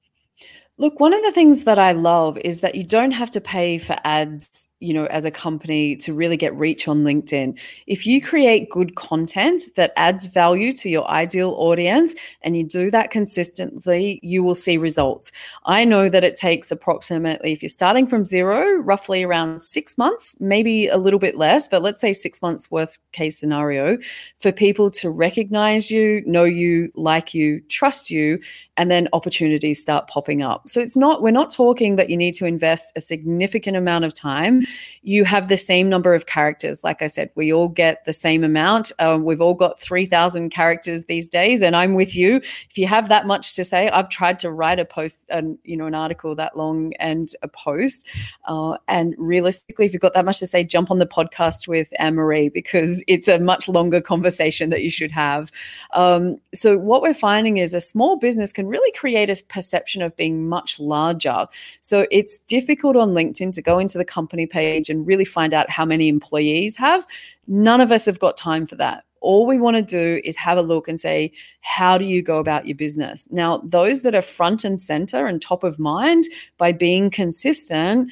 Look, 0.76 1.00
one 1.00 1.14
of 1.14 1.22
the 1.22 1.32
things 1.32 1.64
that 1.64 1.78
I 1.78 1.92
love 1.92 2.36
is 2.38 2.60
that 2.60 2.74
you 2.74 2.82
don't 2.82 3.12
have 3.12 3.30
to 3.32 3.40
pay 3.40 3.78
for 3.78 3.96
ads 4.04 4.68
you 4.80 4.94
know, 4.94 5.04
as 5.06 5.24
a 5.24 5.30
company 5.30 5.94
to 5.96 6.12
really 6.14 6.36
get 6.36 6.54
reach 6.56 6.88
on 6.88 7.04
LinkedIn. 7.04 7.58
If 7.86 8.06
you 8.06 8.20
create 8.20 8.70
good 8.70 8.96
content 8.96 9.62
that 9.76 9.92
adds 9.96 10.26
value 10.26 10.72
to 10.72 10.88
your 10.88 11.06
ideal 11.08 11.50
audience 11.58 12.14
and 12.42 12.56
you 12.56 12.64
do 12.64 12.90
that 12.90 13.10
consistently, 13.10 14.18
you 14.22 14.42
will 14.42 14.54
see 14.54 14.78
results. 14.78 15.32
I 15.66 15.84
know 15.84 16.08
that 16.08 16.24
it 16.24 16.36
takes 16.36 16.70
approximately, 16.70 17.52
if 17.52 17.62
you're 17.62 17.68
starting 17.68 18.06
from 18.06 18.24
zero, 18.24 18.76
roughly 18.76 19.22
around 19.22 19.60
six 19.60 19.98
months, 19.98 20.34
maybe 20.40 20.88
a 20.88 20.96
little 20.96 21.18
bit 21.18 21.36
less, 21.36 21.68
but 21.68 21.82
let's 21.82 22.00
say 22.00 22.12
six 22.12 22.40
months 22.40 22.70
worst 22.70 23.00
case 23.12 23.38
scenario 23.38 23.98
for 24.38 24.50
people 24.50 24.90
to 24.92 25.10
recognize 25.10 25.90
you, 25.90 26.22
know 26.26 26.44
you, 26.44 26.90
like 26.94 27.34
you, 27.34 27.60
trust 27.68 28.10
you, 28.10 28.40
and 28.80 28.90
then 28.90 29.08
opportunities 29.12 29.78
start 29.78 30.08
popping 30.08 30.40
up. 30.40 30.66
So 30.66 30.80
it's 30.80 30.96
not, 30.96 31.20
we're 31.20 31.32
not 31.32 31.50
talking 31.50 31.96
that 31.96 32.08
you 32.08 32.16
need 32.16 32.34
to 32.36 32.46
invest 32.46 32.94
a 32.96 33.00
significant 33.02 33.76
amount 33.76 34.06
of 34.06 34.14
time 34.14 34.62
you 35.02 35.24
have 35.24 35.48
the 35.48 35.56
same 35.56 35.88
number 35.88 36.14
of 36.14 36.26
characters. 36.26 36.84
Like 36.84 37.00
I 37.00 37.06
said, 37.06 37.30
we 37.34 37.52
all 37.52 37.68
get 37.68 38.04
the 38.04 38.12
same 38.12 38.44
amount. 38.44 38.92
Um, 38.98 39.24
we've 39.24 39.40
all 39.40 39.54
got 39.54 39.80
3,000 39.80 40.50
characters 40.50 41.06
these 41.06 41.28
days, 41.28 41.62
and 41.62 41.74
I'm 41.74 41.94
with 41.94 42.14
you. 42.14 42.36
If 42.36 42.76
you 42.76 42.86
have 42.86 43.08
that 43.08 43.26
much 43.26 43.54
to 43.54 43.64
say, 43.64 43.88
I've 43.88 44.10
tried 44.10 44.38
to 44.40 44.50
write 44.50 44.78
a 44.78 44.84
post, 44.84 45.24
and 45.30 45.58
you 45.64 45.76
know, 45.76 45.86
an 45.86 45.94
article 45.94 46.34
that 46.36 46.56
long 46.56 46.92
and 46.94 47.30
a 47.42 47.48
post. 47.48 48.08
Uh, 48.44 48.76
and 48.88 49.14
realistically, 49.16 49.86
if 49.86 49.92
you've 49.92 50.02
got 50.02 50.14
that 50.14 50.24
much 50.24 50.38
to 50.40 50.46
say, 50.46 50.64
jump 50.64 50.90
on 50.90 50.98
the 50.98 51.06
podcast 51.06 51.66
with 51.66 51.92
Anne 51.98 52.14
Marie 52.14 52.50
because 52.50 53.02
it's 53.06 53.28
a 53.28 53.38
much 53.38 53.68
longer 53.68 54.00
conversation 54.00 54.70
that 54.70 54.82
you 54.82 54.90
should 54.90 55.10
have. 55.12 55.50
Um, 55.92 56.36
so, 56.52 56.76
what 56.76 57.00
we're 57.00 57.14
finding 57.14 57.56
is 57.56 57.72
a 57.72 57.80
small 57.80 58.18
business 58.18 58.52
can 58.52 58.68
really 58.70 58.92
create 58.92 59.28
a 59.28 59.42
perception 59.48 60.00
of 60.02 60.16
being 60.16 60.48
much 60.48 60.78
larger. 60.78 61.46
So, 61.80 62.06
it's 62.10 62.38
difficult 62.38 62.96
on 62.96 63.10
LinkedIn 63.10 63.52
to 63.54 63.62
go 63.62 63.78
into 63.78 63.98
the 63.98 64.04
company 64.04 64.46
page 64.46 64.88
and 64.88 65.06
really 65.06 65.24
find 65.24 65.52
out 65.52 65.68
how 65.68 65.84
many 65.84 66.08
employees 66.08 66.76
have. 66.76 67.06
None 67.46 67.80
of 67.80 67.92
us 67.92 68.06
have 68.06 68.18
got 68.18 68.36
time 68.36 68.66
for 68.66 68.76
that. 68.76 69.04
All 69.20 69.46
we 69.46 69.58
want 69.58 69.76
to 69.76 69.82
do 69.82 70.20
is 70.24 70.36
have 70.38 70.56
a 70.56 70.62
look 70.62 70.88
and 70.88 70.98
say, 70.98 71.32
how 71.60 71.98
do 71.98 72.06
you 72.06 72.22
go 72.22 72.38
about 72.38 72.66
your 72.66 72.76
business? 72.76 73.28
Now, 73.30 73.58
those 73.58 74.00
that 74.02 74.14
are 74.14 74.22
front 74.22 74.64
and 74.64 74.80
center 74.80 75.26
and 75.26 75.42
top 75.42 75.62
of 75.62 75.78
mind 75.78 76.24
by 76.56 76.72
being 76.72 77.10
consistent 77.10 78.10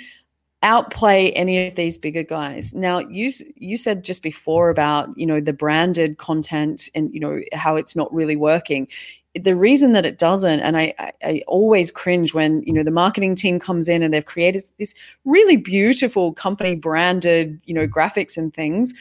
outplay 0.62 1.31
any 1.31 1.66
of 1.66 1.77
these 1.77 1.97
bigger 1.97 2.23
guys. 2.23 2.75
Now, 2.75 2.99
you 2.99 3.31
you 3.57 3.77
said 3.77 4.03
just 4.03 4.23
before 4.23 4.71
about 4.71 5.16
you 5.16 5.27
know 5.27 5.40
the 5.40 5.53
branded 5.53 6.18
content 6.18 6.88
and 6.94 7.12
you 7.14 7.21
know 7.21 7.40
how 7.53 7.77
it's 7.77 7.94
not 7.94 8.12
really 8.12 8.37
working 8.37 8.88
the 9.35 9.57
reason 9.57 9.93
that 9.93 10.07
it 10.07 10.19
doesn't 10.19 10.61
and 10.61 10.77
I, 10.77 10.95
I, 10.99 11.12
I 11.23 11.43
always 11.47 11.91
cringe 11.91 12.35
when 12.35 12.62
you 12.62 12.73
know 12.73 12.83
the 12.83 12.91
marketing 12.91 13.35
team 13.35 13.59
comes 13.59 13.88
in 13.88 14.03
and 14.03 14.12
they've 14.12 14.25
created 14.25 14.62
this 14.79 14.95
really 15.25 15.57
beautiful 15.57 16.33
company 16.33 16.75
branded 16.75 17.61
you 17.64 17.75
know 17.75 17.87
graphics 17.87 18.37
and 18.37 18.53
things 18.53 18.95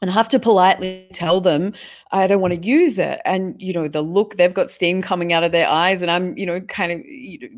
and 0.00 0.10
I 0.10 0.14
have 0.14 0.28
to 0.30 0.38
politely 0.38 1.06
tell 1.12 1.40
them 1.40 1.74
I 2.10 2.26
don't 2.26 2.40
want 2.40 2.54
to 2.54 2.66
use 2.66 2.98
it. 2.98 3.20
And 3.24 3.60
you 3.60 3.72
know, 3.72 3.86
the 3.86 4.02
look 4.02 4.36
they've 4.36 4.54
got 4.54 4.70
steam 4.70 5.02
coming 5.02 5.32
out 5.32 5.44
of 5.44 5.52
their 5.52 5.68
eyes, 5.68 6.02
and 6.02 6.10
I'm 6.10 6.36
you 6.38 6.46
know 6.46 6.60
kind 6.62 6.92
of 6.92 7.04
you 7.04 7.38
know, 7.38 7.48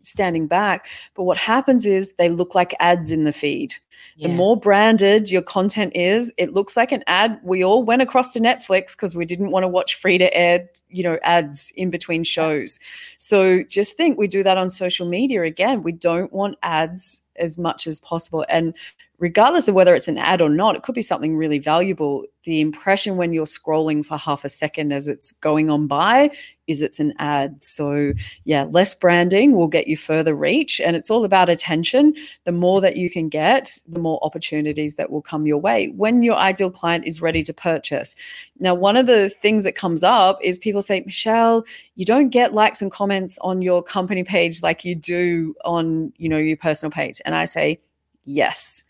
standing 0.00 0.46
back. 0.46 0.86
But 1.14 1.24
what 1.24 1.36
happens 1.36 1.86
is 1.86 2.12
they 2.14 2.28
look 2.28 2.54
like 2.54 2.74
ads 2.80 3.12
in 3.12 3.24
the 3.24 3.32
feed. 3.32 3.74
Yeah. 4.16 4.28
The 4.28 4.34
more 4.34 4.56
branded 4.56 5.30
your 5.30 5.42
content 5.42 5.94
is, 5.94 6.32
it 6.38 6.52
looks 6.52 6.76
like 6.76 6.92
an 6.92 7.04
ad. 7.06 7.38
We 7.42 7.62
all 7.62 7.82
went 7.82 8.02
across 8.02 8.32
to 8.32 8.40
Netflix 8.40 8.92
because 8.92 9.14
we 9.14 9.26
didn't 9.26 9.50
want 9.50 9.64
to 9.64 9.68
watch 9.68 9.94
free 9.94 10.18
to 10.18 10.34
air 10.34 10.68
you 10.88 11.02
know 11.02 11.18
ads 11.22 11.72
in 11.76 11.90
between 11.90 12.24
shows. 12.24 12.78
So 13.18 13.62
just 13.64 13.96
think 13.96 14.18
we 14.18 14.28
do 14.28 14.42
that 14.42 14.56
on 14.56 14.70
social 14.70 15.06
media 15.06 15.42
again. 15.42 15.82
We 15.82 15.92
don't 15.92 16.32
want 16.32 16.56
ads 16.62 17.20
as 17.36 17.58
much 17.58 17.86
as 17.86 18.00
possible. 18.00 18.44
And 18.48 18.76
regardless 19.22 19.68
of 19.68 19.74
whether 19.76 19.94
it's 19.94 20.08
an 20.08 20.18
ad 20.18 20.42
or 20.42 20.50
not, 20.50 20.74
it 20.74 20.82
could 20.82 20.96
be 20.96 21.00
something 21.00 21.36
really 21.36 21.60
valuable. 21.60 22.24
The 22.42 22.60
impression 22.60 23.16
when 23.16 23.32
you're 23.32 23.44
scrolling 23.44 24.04
for 24.04 24.16
half 24.18 24.44
a 24.44 24.48
second 24.48 24.92
as 24.92 25.06
it's 25.06 25.30
going 25.30 25.70
on 25.70 25.86
by 25.86 26.32
is 26.66 26.82
it's 26.82 26.98
an 26.98 27.14
ad. 27.20 27.62
So, 27.62 28.14
yeah, 28.42 28.64
less 28.64 28.94
branding 28.96 29.56
will 29.56 29.68
get 29.68 29.86
you 29.86 29.96
further 29.96 30.34
reach. 30.34 30.80
And 30.80 30.96
it's 30.96 31.08
all 31.08 31.24
about 31.24 31.48
attention. 31.48 32.14
The 32.46 32.50
more 32.50 32.80
that 32.80 32.96
you 32.96 33.08
can 33.08 33.28
get, 33.28 33.78
the 33.86 34.00
more 34.00 34.18
opportunities 34.22 34.96
that 34.96 35.12
will 35.12 35.22
come 35.22 35.46
your 35.46 35.58
way 35.58 35.90
when 35.90 36.24
your 36.24 36.34
ideal 36.34 36.72
client 36.72 37.06
is 37.06 37.22
ready 37.22 37.44
to 37.44 37.54
purchase. 37.54 38.16
Now, 38.58 38.74
one 38.74 38.96
of 38.96 39.06
the 39.06 39.30
things 39.30 39.62
that 39.62 39.76
comes 39.76 40.02
up 40.02 40.40
is 40.42 40.58
people 40.58 40.82
say, 40.82 41.00
Michelle, 41.06 41.64
you 41.94 42.04
don't 42.04 42.30
get 42.30 42.54
likes 42.54 42.82
and 42.82 42.90
comments 42.90 43.38
on 43.42 43.62
your 43.62 43.84
company 43.84 44.24
page 44.24 44.64
like 44.64 44.84
you 44.84 44.96
do 44.96 45.54
on, 45.64 46.12
you 46.16 46.28
know, 46.28 46.38
your 46.38 46.56
personal 46.56 46.90
page. 46.90 47.20
And 47.24 47.36
I 47.36 47.44
say, 47.44 47.78
yes. 48.24 48.84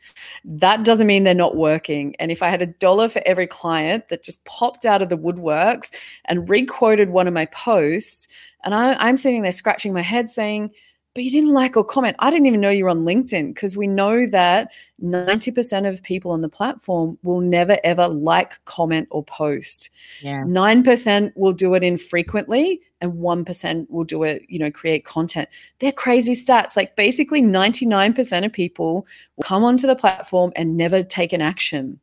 That 0.45 0.85
doesn't 0.85 1.07
mean 1.07 1.25
they're 1.25 1.35
not 1.35 1.57
working. 1.57 2.14
And 2.18 2.31
if 2.31 2.42
I 2.42 2.49
had 2.49 2.62
a 2.62 2.66
dollar 2.66 3.09
for 3.09 3.23
every 3.25 3.47
client 3.47 4.09
that 4.09 4.23
just 4.23 4.45
popped 4.45 4.85
out 4.85 5.03
of 5.03 5.09
the 5.09 5.18
woodworks 5.18 5.95
and 6.27 6.49
requoted 6.49 7.11
one 7.11 7.27
of 7.27 7.35
my 7.35 7.47
posts, 7.47 8.29
and 8.64 8.75
I, 8.75 8.95
I'm 8.95 9.16
sitting 9.16 9.42
there 9.42 9.53
scratching 9.53 9.92
my 9.92 10.03
head 10.03 10.29
saying, 10.31 10.73
but 11.14 11.25
you 11.25 11.31
didn't 11.31 11.53
like 11.53 11.77
or 11.77 11.85
comment. 11.85 12.16
I 12.20 12.31
didn't 12.31 12.46
even 12.46 12.61
know 12.61 12.70
you 12.70 12.85
were 12.85 12.90
on 12.90 13.05
LinkedIn 13.05 13.55
because 13.55 13.77
we 13.77 13.87
know 13.87 14.27
that 14.29 14.72
90% 15.03 15.88
of 15.88 16.03
people 16.03 16.31
on 16.31 16.40
the 16.40 16.48
platform 16.48 17.18
will 17.22 17.40
never 17.40 17.79
ever 17.85 18.09
like, 18.09 18.64
comment, 18.64 19.09
or 19.11 19.22
post. 19.22 19.90
Yes. 20.22 20.46
9% 20.46 21.33
will 21.37 21.53
do 21.53 21.75
it 21.75 21.83
infrequently 21.83 22.81
and 23.03 23.12
1% 23.12 23.90
will 23.90 24.05
do 24.05 24.22
it, 24.22 24.42
you 24.48 24.59
know, 24.59 24.70
create 24.70 25.05
content. 25.05 25.48
They're 25.81 25.92
crazy 25.92 26.35
stats. 26.35 26.77
Like 26.77 26.96
basically 26.96 27.42
99% 27.42 28.46
of 28.46 28.53
people 28.53 29.07
will 29.37 29.44
come 29.44 29.64
onto 29.64 29.87
the 29.87 29.96
platform 29.96 30.53
and 30.57 30.77
never 30.77 31.03
take 31.03 31.35
an 31.35 31.42
action. 31.42 32.01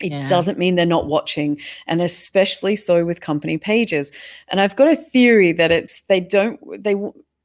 It 0.00 0.12
yeah. 0.12 0.26
doesn't 0.28 0.58
mean 0.58 0.76
they're 0.76 0.86
not 0.86 1.08
watching, 1.08 1.58
and 1.88 2.00
especially 2.00 2.76
so 2.76 3.04
with 3.04 3.20
company 3.20 3.58
pages. 3.58 4.12
And 4.46 4.60
I've 4.60 4.76
got 4.76 4.86
a 4.86 4.94
theory 4.94 5.50
that 5.52 5.72
it's 5.72 6.02
they 6.02 6.20
don't 6.20 6.60
they 6.80 6.94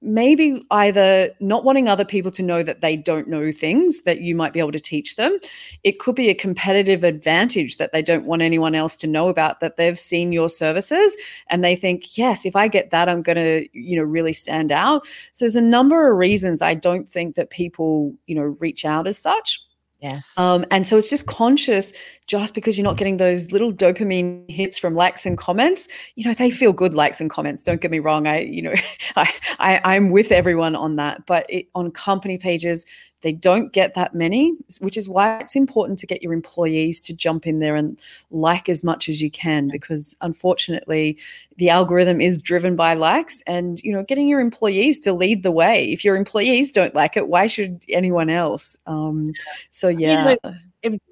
maybe 0.04 0.62
either 0.70 1.30
not 1.40 1.64
wanting 1.64 1.88
other 1.88 2.04
people 2.06 2.30
to 2.32 2.44
know 2.44 2.62
that 2.62 2.82
they 2.82 2.98
don't 2.98 3.28
know 3.28 3.52
things 3.52 4.02
that 4.02 4.20
you 4.20 4.36
might 4.36 4.54
be 4.54 4.60
able 4.60 4.72
to 4.74 4.80
teach 4.80 5.16
them. 5.16 5.38
It 5.84 6.00
could 6.00 6.16
be 6.16 6.30
a 6.30 6.34
competitive 6.34 7.04
advantage 7.04 7.78
that 7.78 7.94
they 7.94 8.02
don't 8.02 8.26
want 8.26 8.42
anyone 8.42 8.76
else 8.76 8.98
to 8.98 9.08
know 9.08 9.30
about 9.30 9.62
that 9.62 9.78
they've 9.78 9.98
seen 9.98 10.34
your 10.34 10.50
services 10.50 11.16
and 11.50 11.64
they 11.64 11.76
think, 11.76 12.18
yes, 12.18 12.46
if 12.46 12.56
I 12.56 12.68
get 12.68 12.92
that, 12.92 13.08
I'm 13.08 13.22
going 13.22 13.38
to, 13.38 13.68
you 13.72 13.96
know, 13.96 14.04
really 14.04 14.34
stand 14.34 14.72
out. 14.72 15.08
So 15.32 15.46
there's 15.46 15.56
a 15.56 15.62
number 15.62 16.12
of 16.12 16.18
reasons 16.18 16.62
I 16.62 16.74
don't 16.74 17.08
think 17.08 17.36
that 17.36 17.50
people, 17.50 18.14
you 18.28 18.36
know, 18.36 18.58
reach 18.60 18.86
out 18.86 19.08
as 19.08 19.18
such. 19.18 19.66
Yes. 20.04 20.38
Um, 20.38 20.66
and 20.70 20.86
so 20.86 20.98
it's 20.98 21.10
just 21.10 21.28
conscious 21.28 21.94
just 22.28 22.54
because 22.54 22.78
you're 22.78 22.84
not 22.84 22.98
getting 22.98 23.16
those 23.16 23.54
little 23.54 23.72
dopamine 23.72 24.44
hits 24.52 24.78
from 24.78 24.96
likes 24.96 25.26
and 25.26 25.38
comments, 25.38 25.88
you 26.16 26.26
know, 26.26 26.34
they 26.34 26.50
feel 26.50 26.74
good 26.74 26.94
likes 26.94 27.22
and 27.22 27.30
comments. 27.30 27.64
Don't 27.64 27.80
get 27.80 27.90
me 27.90 28.00
wrong. 28.00 28.28
I, 28.28 28.42
you 28.42 28.62
know, 28.62 28.74
I, 29.16 29.34
I 29.60 29.82
I'm 29.86 30.10
with 30.10 30.34
everyone 30.34 30.76
on 30.76 30.98
that. 30.98 31.26
But 31.26 31.46
it, 31.50 31.68
on 31.74 31.90
company 31.90 32.38
pages, 32.38 32.86
they 33.24 33.32
don't 33.32 33.72
get 33.72 33.94
that 33.94 34.14
many, 34.14 34.54
which 34.80 34.98
is 34.98 35.08
why 35.08 35.38
it's 35.38 35.56
important 35.56 35.98
to 36.00 36.06
get 36.06 36.22
your 36.22 36.34
employees 36.34 37.00
to 37.02 37.16
jump 37.16 37.48
in 37.48 37.60
there 37.60 37.76
and 37.76 38.00
like 38.32 38.68
as 38.68 38.84
much 38.84 39.08
as 39.08 39.22
you 39.22 39.32
can, 39.32 39.70
because 39.70 40.16
unfortunately, 40.22 41.18
the 41.58 41.70
algorithm 41.70 42.20
is 42.20 42.42
driven 42.42 42.76
by 42.76 42.94
likes. 42.94 43.42
And 43.48 43.80
you 43.82 43.94
know, 43.94 44.04
getting 44.04 44.28
your 44.28 44.42
employees 44.42 45.00
to 45.00 45.14
lead 45.14 45.42
the 45.42 45.52
way. 45.52 45.92
If 45.92 46.04
your 46.04 46.18
employees 46.18 46.72
don't 46.72 46.94
like 46.94 47.16
it, 47.16 47.30
why 47.30 47.48
should 47.48 47.82
anyone 47.90 48.30
else? 48.30 48.78
Um, 48.86 49.34
so 49.70 49.88
yeah. 49.88 50.36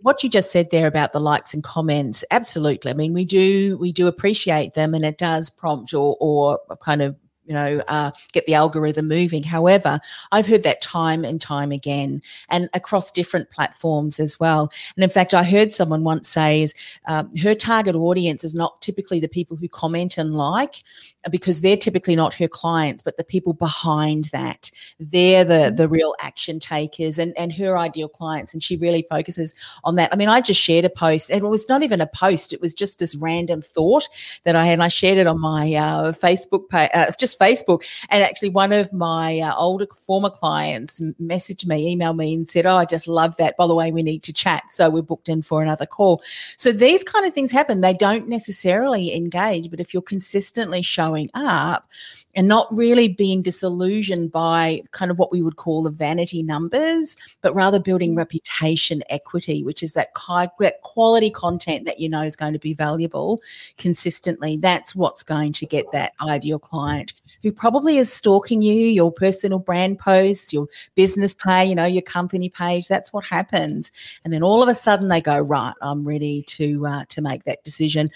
what 0.01 0.21
you 0.21 0.29
just 0.29 0.51
said 0.51 0.69
there 0.69 0.85
about 0.85 1.13
the 1.13 1.19
likes 1.21 1.53
and 1.53 1.63
comments 1.63 2.25
absolutely 2.29 2.91
i 2.91 2.93
mean 2.93 3.13
we 3.13 3.23
do 3.23 3.77
we 3.77 3.93
do 3.93 4.05
appreciate 4.05 4.73
them 4.73 4.93
and 4.93 5.05
it 5.05 5.17
does 5.17 5.49
prompt 5.49 5.93
or 5.93 6.17
or 6.19 6.59
kind 6.83 7.01
of 7.01 7.15
you 7.51 7.55
know, 7.57 7.83
uh, 7.89 8.11
get 8.31 8.45
the 8.45 8.53
algorithm 8.53 9.09
moving. 9.09 9.43
However, 9.43 9.99
I've 10.31 10.47
heard 10.47 10.63
that 10.63 10.81
time 10.81 11.25
and 11.25 11.41
time 11.41 11.73
again 11.73 12.21
and 12.47 12.69
across 12.73 13.11
different 13.11 13.49
platforms 13.49 14.21
as 14.21 14.39
well. 14.39 14.71
And 14.95 15.03
in 15.03 15.09
fact, 15.09 15.33
I 15.33 15.43
heard 15.43 15.73
someone 15.73 16.05
once 16.05 16.29
say 16.29 16.61
is 16.61 16.73
um, 17.09 17.35
her 17.35 17.53
target 17.53 17.93
audience 17.93 18.45
is 18.45 18.55
not 18.55 18.79
typically 18.79 19.19
the 19.19 19.27
people 19.27 19.57
who 19.57 19.67
comment 19.67 20.17
and 20.17 20.33
like 20.33 20.81
because 21.29 21.61
they're 21.61 21.77
typically 21.77 22.15
not 22.15 22.33
her 22.33 22.47
clients, 22.47 23.03
but 23.03 23.17
the 23.17 23.23
people 23.23 23.53
behind 23.53 24.25
that. 24.25 24.71
They're 24.99 25.43
the, 25.43 25.53
mm-hmm. 25.53 25.75
the 25.75 25.87
real 25.87 26.15
action 26.19 26.59
takers 26.59 27.19
and, 27.19 27.37
and 27.37 27.53
her 27.53 27.77
ideal 27.77 28.09
clients. 28.09 28.53
And 28.53 28.63
she 28.63 28.77
really 28.77 29.05
focuses 29.09 29.53
on 29.83 29.95
that. 29.95 30.11
I 30.11 30.15
mean, 30.15 30.29
I 30.29 30.41
just 30.41 30.59
shared 30.59 30.85
a 30.85 30.89
post 30.89 31.29
and 31.29 31.43
it 31.43 31.47
was 31.47 31.69
not 31.69 31.83
even 31.83 32.01
a 32.01 32.07
post. 32.07 32.53
It 32.53 32.61
was 32.61 32.73
just 32.73 32.99
this 32.99 33.15
random 33.15 33.61
thought 33.61 34.09
that 34.45 34.55
I 34.55 34.65
had. 34.65 34.73
And 34.73 34.83
I 34.83 34.87
shared 34.87 35.17
it 35.17 35.27
on 35.27 35.39
my 35.39 35.73
uh, 35.73 36.11
Facebook 36.13 36.69
page, 36.69 36.89
uh, 36.93 37.11
just 37.19 37.39
Facebook. 37.39 37.83
And 38.09 38.23
actually, 38.23 38.49
one 38.49 38.71
of 38.71 38.91
my 38.91 39.39
uh, 39.39 39.53
older 39.55 39.85
former 40.05 40.29
clients 40.29 40.99
messaged 41.21 41.65
me, 41.65 41.95
emailed 41.95 42.17
me, 42.17 42.33
and 42.33 42.49
said, 42.49 42.65
"Oh, 42.65 42.77
I 42.77 42.85
just 42.85 43.07
love 43.07 43.35
that. 43.37 43.57
By 43.57 43.67
the 43.67 43.75
way, 43.75 43.91
we 43.91 44.01
need 44.01 44.23
to 44.23 44.33
chat." 44.33 44.63
So 44.69 44.89
we're 44.89 45.01
booked 45.01 45.29
in 45.29 45.41
for 45.41 45.61
another 45.61 45.85
call. 45.85 46.23
So 46.57 46.71
these 46.71 47.03
kind 47.03 47.25
of 47.25 47.33
things 47.33 47.51
happen. 47.51 47.81
They 47.81 47.93
don't 47.93 48.27
necessarily 48.27 49.13
engage, 49.13 49.69
but 49.69 49.79
if 49.79 49.93
you're 49.93 50.01
consistently 50.01 50.81
showing 50.81 51.10
up, 51.33 51.87
and 52.35 52.47
not 52.47 52.67
really 52.73 53.07
being 53.07 53.41
disillusioned 53.41 54.31
by 54.31 54.81
kind 54.91 55.11
of 55.11 55.19
what 55.19 55.31
we 55.31 55.41
would 55.41 55.55
call 55.55 55.83
the 55.83 55.89
vanity 55.89 56.43
numbers, 56.43 57.17
but 57.41 57.53
rather 57.53 57.79
building 57.79 58.13
mm. 58.13 58.17
reputation 58.17 59.03
equity, 59.09 59.63
which 59.63 59.83
is 59.83 59.93
that 59.93 60.13
quality 60.13 61.29
content 61.29 61.85
that 61.85 61.99
you 61.99 62.09
know 62.09 62.21
is 62.21 62.35
going 62.35 62.53
to 62.53 62.59
be 62.59 62.73
valuable 62.73 63.39
consistently. 63.77 64.57
That's 64.57 64.95
what's 64.95 65.23
going 65.23 65.53
to 65.53 65.65
get 65.65 65.91
that 65.91 66.13
ideal 66.21 66.59
client 66.59 67.13
who 67.43 67.51
probably 67.51 67.97
is 67.97 68.11
stalking 68.11 68.61
you, 68.61 68.73
your 68.73 69.11
personal 69.11 69.59
brand 69.59 69.99
posts, 69.99 70.53
your 70.53 70.67
business 70.95 71.33
page, 71.33 71.69
you 71.69 71.75
know, 71.75 71.85
your 71.85 72.01
company 72.01 72.49
page. 72.49 72.87
That's 72.87 73.11
what 73.11 73.25
happens. 73.25 73.91
And 74.23 74.33
then 74.33 74.43
all 74.43 74.61
of 74.61 74.69
a 74.69 74.75
sudden 74.75 75.07
they 75.07 75.21
go, 75.21 75.39
right, 75.39 75.73
I'm 75.81 76.05
ready 76.05 76.43
to 76.43 76.87
uh, 76.87 77.05
to 77.09 77.21
make 77.21 77.43
that 77.45 77.63
decision. 77.63 78.09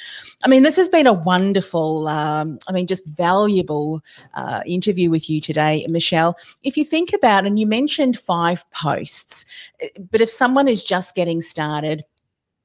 I 0.43 0.47
mean, 0.47 0.63
this 0.63 0.77
has 0.77 0.89
been 0.89 1.07
a 1.07 1.13
wonderful, 1.13 2.07
um, 2.07 2.59
I 2.67 2.71
mean, 2.71 2.87
just 2.87 3.05
valuable 3.05 4.03
uh, 4.33 4.61
interview 4.65 5.09
with 5.09 5.29
you 5.29 5.41
today, 5.41 5.85
Michelle. 5.89 6.37
If 6.63 6.77
you 6.77 6.85
think 6.85 7.13
about, 7.13 7.45
and 7.45 7.59
you 7.59 7.67
mentioned 7.67 8.17
five 8.17 8.69
posts, 8.71 9.45
eh, 9.81 9.89
but 10.11 10.21
if 10.21 10.29
someone 10.29 10.67
is 10.67 10.83
just 10.83 11.15
getting 11.15 11.41
started, 11.41 12.03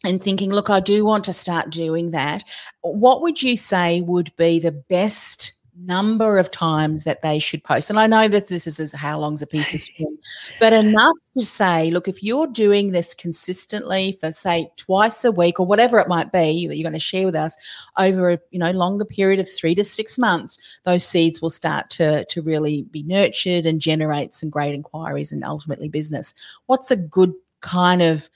and 0.02 0.22
thinking, 0.22 0.50
look, 0.50 0.70
I 0.70 0.80
do 0.80 1.04
want 1.04 1.24
to 1.24 1.32
start 1.34 1.68
doing 1.68 2.12
that. 2.12 2.42
What 2.80 3.20
would 3.20 3.42
you 3.42 3.54
say 3.56 4.00
would 4.00 4.34
be 4.36 4.58
the 4.58 4.72
best 4.72 5.52
number 5.84 6.38
of 6.38 6.50
times 6.50 7.04
that 7.04 7.22
they 7.22 7.38
should 7.38 7.64
post. 7.64 7.90
And 7.90 7.98
I 7.98 8.06
know 8.06 8.28
that 8.28 8.48
this 8.48 8.66
is 8.66 8.78
as 8.80 8.92
how 8.92 9.18
long's 9.18 9.42
a 9.42 9.46
piece 9.46 9.72
of 9.74 9.82
string, 9.82 10.18
but 10.58 10.72
enough 10.72 11.16
to 11.36 11.44
say, 11.44 11.90
look, 11.90 12.08
if 12.08 12.22
you're 12.22 12.46
doing 12.46 12.92
this 12.92 13.14
consistently 13.14 14.16
for 14.20 14.32
say 14.32 14.70
twice 14.76 15.24
a 15.24 15.32
week 15.32 15.58
or 15.58 15.66
whatever 15.66 15.98
it 15.98 16.08
might 16.08 16.32
be 16.32 16.66
that 16.66 16.76
you're 16.76 16.88
going 16.88 16.92
to 16.92 16.98
share 16.98 17.26
with 17.26 17.34
us 17.34 17.56
over 17.98 18.30
a 18.30 18.38
you 18.50 18.58
know 18.58 18.70
longer 18.70 19.04
period 19.04 19.40
of 19.40 19.48
three 19.48 19.74
to 19.74 19.84
six 19.84 20.18
months, 20.18 20.58
those 20.84 21.04
seeds 21.04 21.40
will 21.40 21.50
start 21.50 21.90
to 21.90 22.24
to 22.26 22.42
really 22.42 22.82
be 22.90 23.02
nurtured 23.04 23.66
and 23.66 23.80
generate 23.80 24.34
some 24.34 24.50
great 24.50 24.74
inquiries 24.74 25.32
and 25.32 25.44
ultimately 25.44 25.88
business. 25.88 26.34
What's 26.66 26.90
a 26.90 26.96
good 26.96 27.32
kind 27.60 28.02
of 28.02 28.28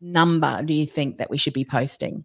number 0.00 0.62
do 0.62 0.72
you 0.72 0.86
think 0.86 1.16
that 1.16 1.30
we 1.30 1.36
should 1.36 1.52
be 1.52 1.64
posting? 1.64 2.24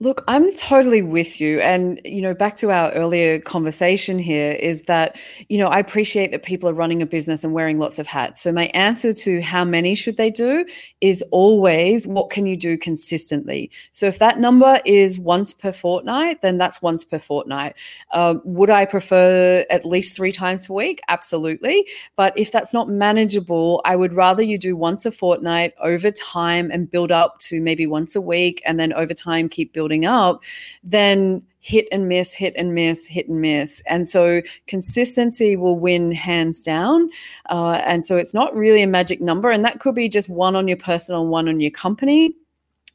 Look, 0.00 0.24
I'm 0.26 0.50
totally 0.50 1.02
with 1.02 1.40
you. 1.40 1.60
And, 1.60 2.00
you 2.04 2.20
know, 2.20 2.34
back 2.34 2.56
to 2.56 2.72
our 2.72 2.90
earlier 2.94 3.38
conversation 3.38 4.18
here 4.18 4.52
is 4.52 4.82
that, 4.82 5.16
you 5.48 5.56
know, 5.56 5.68
I 5.68 5.78
appreciate 5.78 6.32
that 6.32 6.42
people 6.42 6.68
are 6.68 6.74
running 6.74 7.00
a 7.00 7.06
business 7.06 7.44
and 7.44 7.52
wearing 7.52 7.78
lots 7.78 8.00
of 8.00 8.08
hats. 8.08 8.42
So, 8.42 8.50
my 8.52 8.66
answer 8.74 9.12
to 9.12 9.40
how 9.40 9.64
many 9.64 9.94
should 9.94 10.16
they 10.16 10.32
do 10.32 10.66
is 11.00 11.22
always 11.30 12.08
what 12.08 12.28
can 12.30 12.44
you 12.44 12.56
do 12.56 12.76
consistently? 12.76 13.70
So, 13.92 14.06
if 14.06 14.18
that 14.18 14.40
number 14.40 14.80
is 14.84 15.16
once 15.16 15.54
per 15.54 15.70
fortnight, 15.70 16.42
then 16.42 16.58
that's 16.58 16.82
once 16.82 17.04
per 17.04 17.20
fortnight. 17.20 17.76
Um, 18.10 18.42
would 18.44 18.70
I 18.70 18.86
prefer 18.86 19.64
at 19.70 19.84
least 19.84 20.16
three 20.16 20.32
times 20.32 20.68
a 20.68 20.72
week? 20.72 21.02
Absolutely. 21.06 21.86
But 22.16 22.36
if 22.36 22.50
that's 22.50 22.74
not 22.74 22.88
manageable, 22.88 23.80
I 23.84 23.94
would 23.94 24.12
rather 24.12 24.42
you 24.42 24.58
do 24.58 24.76
once 24.76 25.06
a 25.06 25.12
fortnight 25.12 25.72
over 25.80 26.10
time 26.10 26.72
and 26.72 26.90
build 26.90 27.12
up 27.12 27.38
to 27.42 27.60
maybe 27.60 27.86
once 27.86 28.16
a 28.16 28.20
week 28.20 28.60
and 28.66 28.80
then 28.80 28.92
over 28.92 29.14
time 29.14 29.48
keep 29.48 29.72
building 29.72 29.83
building 29.84 30.06
up, 30.06 30.42
then 30.82 31.42
hit 31.60 31.86
and 31.92 32.08
miss, 32.08 32.32
hit 32.32 32.54
and 32.56 32.74
miss, 32.74 33.06
hit 33.06 33.28
and 33.28 33.42
miss. 33.42 33.82
And 33.86 34.08
so 34.08 34.40
consistency 34.66 35.56
will 35.56 35.78
win 35.78 36.10
hands 36.10 36.62
down. 36.62 37.10
Uh, 37.50 37.82
and 37.84 38.02
so 38.04 38.16
it's 38.16 38.32
not 38.32 38.54
really 38.56 38.82
a 38.82 38.86
magic 38.86 39.20
number. 39.20 39.50
And 39.50 39.62
that 39.64 39.80
could 39.80 39.94
be 39.94 40.08
just 40.08 40.30
one 40.30 40.56
on 40.56 40.68
your 40.68 40.78
personal, 40.78 41.26
one 41.26 41.48
on 41.48 41.60
your 41.60 41.70
company 41.70 42.34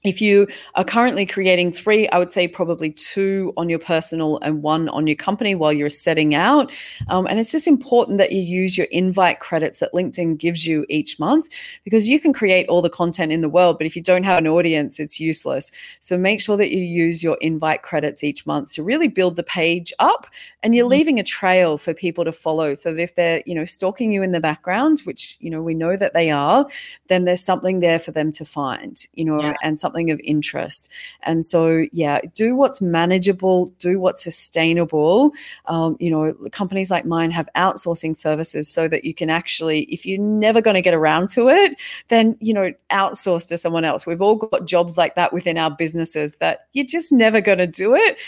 if 0.04 0.22
you 0.22 0.48
are 0.76 0.86
currently 0.86 1.26
creating 1.26 1.74
three, 1.74 2.08
I 2.10 2.18
would 2.18 2.32
say 2.32 2.48
probably 2.48 2.92
two 2.92 3.54
on 3.58 3.68
your 3.68 3.80
personal 3.80 4.40
and 4.42 4.64
one 4.64 4.88
on 4.90 5.08
your 5.08 5.18
company 5.18 5.56
while 5.56 5.74
you're 5.74 5.90
setting 5.90 6.34
out. 6.34 6.72
Um, 7.10 7.28
and 7.28 7.38
it's 7.38 7.52
just 7.52 7.68
important 7.68 8.18
that 8.18 8.32
you 8.32 8.42
use 8.42 8.78
your 8.78 8.88
invite 8.92 9.42
credits 9.42 9.80
that 9.80 9.94
LinkedIn 9.94 10.38
gives 10.38 10.66
you 10.66 10.86
each 10.88 11.20
month 11.20 11.50
because 11.84 12.08
you 12.08 12.18
can 12.18 12.32
create 12.32 12.68
all 12.70 12.82
the 12.82 12.90
content 12.90 13.34
in 13.34 13.42
the 13.42 13.50
world, 13.50 13.78
but 13.78 13.86
if 13.88 13.96
you 13.96 14.02
don't 14.02 14.24
have 14.24 14.38
an 14.38 14.48
audience, 14.48 15.02
it's 15.02 15.20
useless. 15.20 15.70
So 16.00 16.18
make 16.18 16.40
sure 16.40 16.56
that 16.56 16.72
you 16.72 16.82
use 16.82 17.22
your 17.22 17.38
invite 17.42 17.82
credits 17.82 18.24
each 18.24 18.46
month 18.46 18.72
to 18.74 18.84
really 18.84 19.10
build 19.10 19.36
the 19.36 19.44
page 19.44 19.92
up 20.00 20.28
and 20.64 20.74
you're 20.74 20.86
mm-hmm. 20.86 20.92
leaving 20.92 21.20
a 21.20 21.24
trail 21.24 21.78
for 21.78 21.94
people 21.94 22.24
to 22.24 22.32
follow 22.32 22.74
so 22.74 22.94
that 22.94 23.02
if 23.02 23.16
they're, 23.16 23.44
you 23.46 23.54
know, 23.54 23.66
stalking 23.66 24.14
you 24.14 24.24
in 24.24 24.32
the 24.32 24.40
background, 24.40 25.02
which, 25.02 25.36
you 25.42 25.50
know, 25.50 25.62
we 25.62 25.74
know 25.74 25.98
that 25.98 26.14
they 26.14 26.32
are, 26.32 26.66
then 27.08 27.26
there's 27.26 27.44
something 27.44 27.82
there 27.82 28.00
for 28.00 28.12
them 28.12 28.32
to 28.32 28.46
find, 28.46 29.06
you 29.14 29.26
know, 29.26 29.42
yeah. 29.42 29.56
and 29.62 29.78
something 29.78 29.89
something 29.90 30.12
of 30.12 30.20
interest. 30.24 30.92
And 31.24 31.44
so, 31.44 31.86
yeah, 31.92 32.22
do 32.36 32.56
what's 32.56 32.80
manageable, 32.80 33.68
do 33.80 34.00
what's 34.00 34.24
sustainable. 34.24 35.34
Um, 35.66 35.98
you 36.00 36.12
know, 36.12 36.34
companies 36.52 36.92
like 36.92 37.06
mine 37.06 37.32
have 37.32 37.50
outsourcing 37.56 38.16
services 38.16 38.70
so 38.70 38.88
that 38.88 39.04
you 39.04 39.14
can 39.14 39.30
actually, 39.30 39.82
if 39.84 40.06
you're 40.06 40.22
never 40.22 40.62
going 40.62 40.76
to 40.76 40.82
get 40.82 40.94
around 40.94 41.30
to 41.30 41.50
it, 41.50 41.80
then, 42.10 42.38
you 42.40 42.54
know, 42.54 42.72
outsource 42.92 43.48
to 43.48 43.58
someone 43.58 43.84
else. 43.84 44.06
We've 44.06 44.22
all 44.22 44.36
got 44.36 44.66
jobs 44.66 44.98
like 44.98 45.16
that 45.16 45.34
within 45.34 45.58
our 45.58 45.72
businesses 45.72 46.36
that 46.36 46.68
you're 46.74 46.86
just 46.86 47.12
never 47.12 47.42
going 47.42 47.58
to 47.58 47.68
do 47.68 47.96
it. 47.96 48.20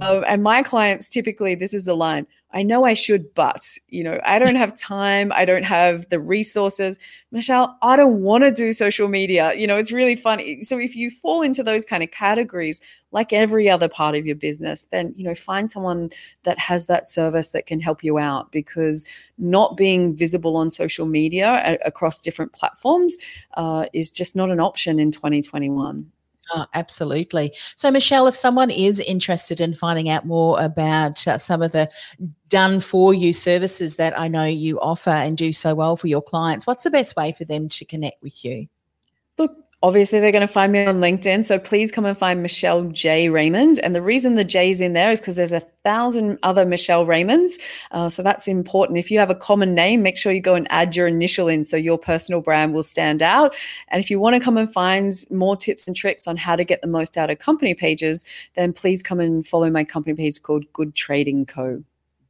Um, 0.00 0.24
and 0.26 0.42
my 0.42 0.62
clients 0.62 1.08
typically, 1.08 1.54
this 1.54 1.74
is 1.74 1.86
the 1.86 1.94
line 1.94 2.26
I 2.52 2.62
know 2.62 2.84
I 2.84 2.94
should, 2.94 3.34
but, 3.34 3.66
you 3.88 4.02
know, 4.02 4.18
I 4.24 4.38
don't 4.38 4.54
have 4.54 4.78
time. 4.78 5.30
I 5.34 5.44
don't 5.44 5.64
have 5.64 6.08
the 6.08 6.18
resources. 6.20 6.98
Michelle, 7.30 7.76
I 7.82 7.96
don't 7.96 8.22
want 8.22 8.44
to 8.44 8.50
do 8.50 8.72
social 8.72 9.08
media. 9.08 9.52
You 9.54 9.66
know, 9.66 9.76
it's 9.76 9.92
really 9.92 10.14
funny. 10.14 10.62
So 10.62 10.78
if 10.78 10.96
you 10.96 11.10
fall 11.10 11.42
into 11.42 11.62
those 11.62 11.84
kind 11.84 12.02
of 12.02 12.12
categories, 12.12 12.80
like 13.10 13.32
every 13.32 13.68
other 13.68 13.88
part 13.88 14.14
of 14.14 14.24
your 14.24 14.36
business, 14.36 14.86
then, 14.90 15.12
you 15.16 15.24
know, 15.24 15.34
find 15.34 15.70
someone 15.70 16.08
that 16.44 16.58
has 16.58 16.86
that 16.86 17.06
service 17.06 17.50
that 17.50 17.66
can 17.66 17.80
help 17.80 18.02
you 18.02 18.16
out 18.16 18.52
because 18.52 19.04
not 19.36 19.76
being 19.76 20.16
visible 20.16 20.56
on 20.56 20.70
social 20.70 21.04
media 21.04 21.60
a- 21.64 21.86
across 21.86 22.20
different 22.20 22.52
platforms 22.52 23.16
uh, 23.58 23.86
is 23.92 24.10
just 24.10 24.34
not 24.34 24.50
an 24.50 24.60
option 24.60 24.98
in 24.98 25.10
2021. 25.10 26.10
Oh, 26.54 26.64
absolutely. 26.74 27.52
So, 27.74 27.90
Michelle, 27.90 28.28
if 28.28 28.36
someone 28.36 28.70
is 28.70 29.00
interested 29.00 29.60
in 29.60 29.74
finding 29.74 30.08
out 30.08 30.24
more 30.26 30.60
about 30.62 31.26
uh, 31.26 31.38
some 31.38 31.60
of 31.60 31.72
the 31.72 31.90
done 32.48 32.80
for 32.80 33.12
you 33.14 33.32
services 33.32 33.96
that 33.96 34.18
I 34.18 34.28
know 34.28 34.44
you 34.44 34.80
offer 34.80 35.10
and 35.10 35.36
do 35.36 35.52
so 35.52 35.74
well 35.74 35.96
for 35.96 36.06
your 36.06 36.22
clients, 36.22 36.66
what's 36.66 36.84
the 36.84 36.90
best 36.90 37.16
way 37.16 37.32
for 37.32 37.44
them 37.44 37.68
to 37.70 37.84
connect 37.84 38.22
with 38.22 38.44
you? 38.44 38.68
Obviously, 39.86 40.18
they're 40.18 40.32
going 40.32 40.40
to 40.40 40.52
find 40.52 40.72
me 40.72 40.84
on 40.84 40.96
LinkedIn. 40.96 41.44
So 41.44 41.60
please 41.60 41.92
come 41.92 42.04
and 42.06 42.18
find 42.18 42.42
Michelle 42.42 42.86
J. 42.86 43.28
Raymond. 43.28 43.78
And 43.78 43.94
the 43.94 44.02
reason 44.02 44.34
the 44.34 44.42
J's 44.42 44.80
in 44.80 44.94
there 44.94 45.12
is 45.12 45.20
because 45.20 45.36
there's 45.36 45.52
a 45.52 45.60
thousand 45.60 46.40
other 46.42 46.66
Michelle 46.66 47.06
Raymonds. 47.06 47.52
Uh, 47.92 48.08
so 48.08 48.20
that's 48.20 48.48
important. 48.48 48.98
If 48.98 49.12
you 49.12 49.20
have 49.20 49.30
a 49.30 49.34
common 49.36 49.76
name, 49.76 50.02
make 50.02 50.18
sure 50.18 50.32
you 50.32 50.40
go 50.40 50.56
and 50.56 50.66
add 50.70 50.96
your 50.96 51.06
initial 51.06 51.46
in 51.46 51.64
so 51.64 51.76
your 51.76 51.98
personal 51.98 52.40
brand 52.40 52.74
will 52.74 52.82
stand 52.82 53.22
out. 53.22 53.54
And 53.86 54.02
if 54.02 54.10
you 54.10 54.18
want 54.18 54.34
to 54.34 54.40
come 54.40 54.56
and 54.56 54.68
find 54.72 55.14
more 55.30 55.56
tips 55.56 55.86
and 55.86 55.94
tricks 55.94 56.26
on 56.26 56.36
how 56.36 56.56
to 56.56 56.64
get 56.64 56.82
the 56.82 56.88
most 56.88 57.16
out 57.16 57.30
of 57.30 57.38
company 57.38 57.72
pages, 57.72 58.24
then 58.56 58.72
please 58.72 59.04
come 59.04 59.20
and 59.20 59.46
follow 59.46 59.70
my 59.70 59.84
company 59.84 60.16
page 60.16 60.42
called 60.42 60.64
Good 60.72 60.96
Trading 60.96 61.46
Co. 61.46 61.84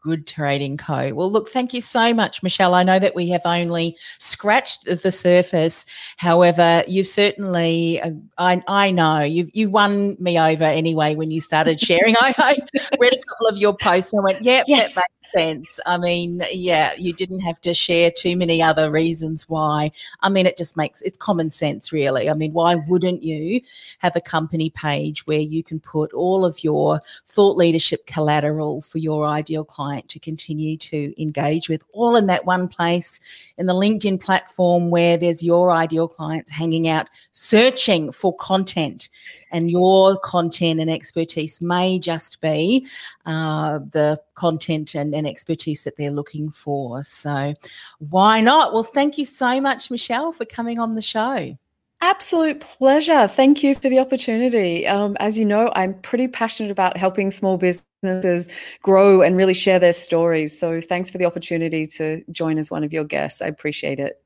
Good 0.06 0.24
Trading 0.24 0.76
Co. 0.76 1.12
Well, 1.14 1.32
look, 1.32 1.48
thank 1.48 1.74
you 1.74 1.80
so 1.80 2.14
much, 2.14 2.40
Michelle. 2.40 2.74
I 2.74 2.84
know 2.84 3.00
that 3.00 3.16
we 3.16 3.28
have 3.30 3.40
only 3.44 3.96
scratched 4.18 4.84
the 4.84 5.10
surface. 5.10 5.84
However, 6.16 6.84
you've 6.86 7.08
certainly, 7.08 8.00
uh, 8.00 8.10
I, 8.38 8.62
I 8.68 8.92
know, 8.92 9.22
you 9.22 9.50
you 9.52 9.68
won 9.68 10.16
me 10.20 10.38
over 10.38 10.62
anyway 10.62 11.16
when 11.16 11.32
you 11.32 11.40
started 11.40 11.80
sharing. 11.88 12.14
I, 12.20 12.34
I, 12.38 12.56
read 13.00 13.14
a 13.14 13.22
couple 13.28 13.48
of 13.48 13.56
your 13.56 13.76
posts 13.76 14.12
and 14.12 14.20
I 14.20 14.24
went, 14.24 14.44
yep, 14.44 14.66
yes. 14.68 14.94
that 14.94 15.04
makes 15.22 15.32
sense. 15.32 15.80
I 15.86 15.98
mean, 15.98 16.44
yeah, 16.52 16.92
you 16.96 17.12
didn't 17.12 17.40
have 17.40 17.60
to 17.62 17.74
share 17.74 18.12
too 18.12 18.36
many 18.36 18.62
other 18.62 18.92
reasons 18.92 19.48
why. 19.48 19.90
I 20.20 20.28
mean, 20.28 20.46
it 20.46 20.56
just 20.56 20.76
makes 20.76 21.02
it's 21.02 21.18
common 21.18 21.50
sense, 21.50 21.92
really. 21.92 22.30
I 22.30 22.34
mean, 22.34 22.52
why 22.52 22.76
wouldn't 22.76 23.24
you 23.24 23.60
have 23.98 24.14
a 24.14 24.20
company 24.20 24.70
page 24.70 25.26
where 25.26 25.40
you 25.40 25.64
can 25.64 25.80
put 25.80 26.12
all 26.12 26.44
of 26.44 26.62
your 26.62 27.00
thought 27.26 27.56
leadership 27.56 28.06
collateral 28.06 28.82
for 28.82 28.98
your 28.98 29.26
ideal 29.26 29.64
client 29.64 29.95
to 30.08 30.18
continue 30.18 30.76
to 30.76 31.20
engage 31.20 31.68
with, 31.68 31.82
all 31.92 32.16
in 32.16 32.26
that 32.26 32.44
one 32.44 32.68
place 32.68 33.20
in 33.58 33.66
the 33.66 33.74
LinkedIn 33.74 34.20
platform 34.20 34.90
where 34.90 35.16
there's 35.16 35.42
your 35.42 35.70
ideal 35.70 36.08
clients 36.08 36.50
hanging 36.50 36.88
out, 36.88 37.08
searching 37.32 38.12
for 38.12 38.34
content, 38.36 39.08
and 39.52 39.70
your 39.70 40.18
content 40.18 40.80
and 40.80 40.90
expertise 40.90 41.60
may 41.60 41.98
just 41.98 42.40
be 42.40 42.86
uh, 43.26 43.78
the 43.90 44.20
content 44.34 44.94
and, 44.94 45.14
and 45.14 45.26
expertise 45.26 45.84
that 45.84 45.96
they're 45.96 46.10
looking 46.10 46.50
for. 46.50 47.02
So, 47.02 47.54
why 47.98 48.40
not? 48.40 48.72
Well, 48.72 48.82
thank 48.82 49.18
you 49.18 49.24
so 49.24 49.60
much, 49.60 49.90
Michelle, 49.90 50.32
for 50.32 50.44
coming 50.44 50.78
on 50.78 50.94
the 50.94 51.02
show. 51.02 51.56
Absolute 52.02 52.60
pleasure. 52.60 53.26
Thank 53.26 53.62
you 53.62 53.74
for 53.74 53.88
the 53.88 53.98
opportunity. 53.98 54.86
Um, 54.86 55.16
as 55.18 55.38
you 55.38 55.44
know, 55.44 55.72
I'm 55.74 55.94
pretty 56.00 56.28
passionate 56.28 56.70
about 56.70 56.96
helping 56.96 57.30
small 57.30 57.56
businesses 57.56 58.48
grow 58.82 59.22
and 59.22 59.36
really 59.36 59.54
share 59.54 59.78
their 59.78 59.94
stories. 59.94 60.58
So, 60.58 60.80
thanks 60.80 61.10
for 61.10 61.18
the 61.18 61.24
opportunity 61.24 61.86
to 61.86 62.22
join 62.30 62.58
as 62.58 62.70
one 62.70 62.84
of 62.84 62.92
your 62.92 63.04
guests. 63.04 63.40
I 63.40 63.46
appreciate 63.46 63.98
it. 63.98 64.22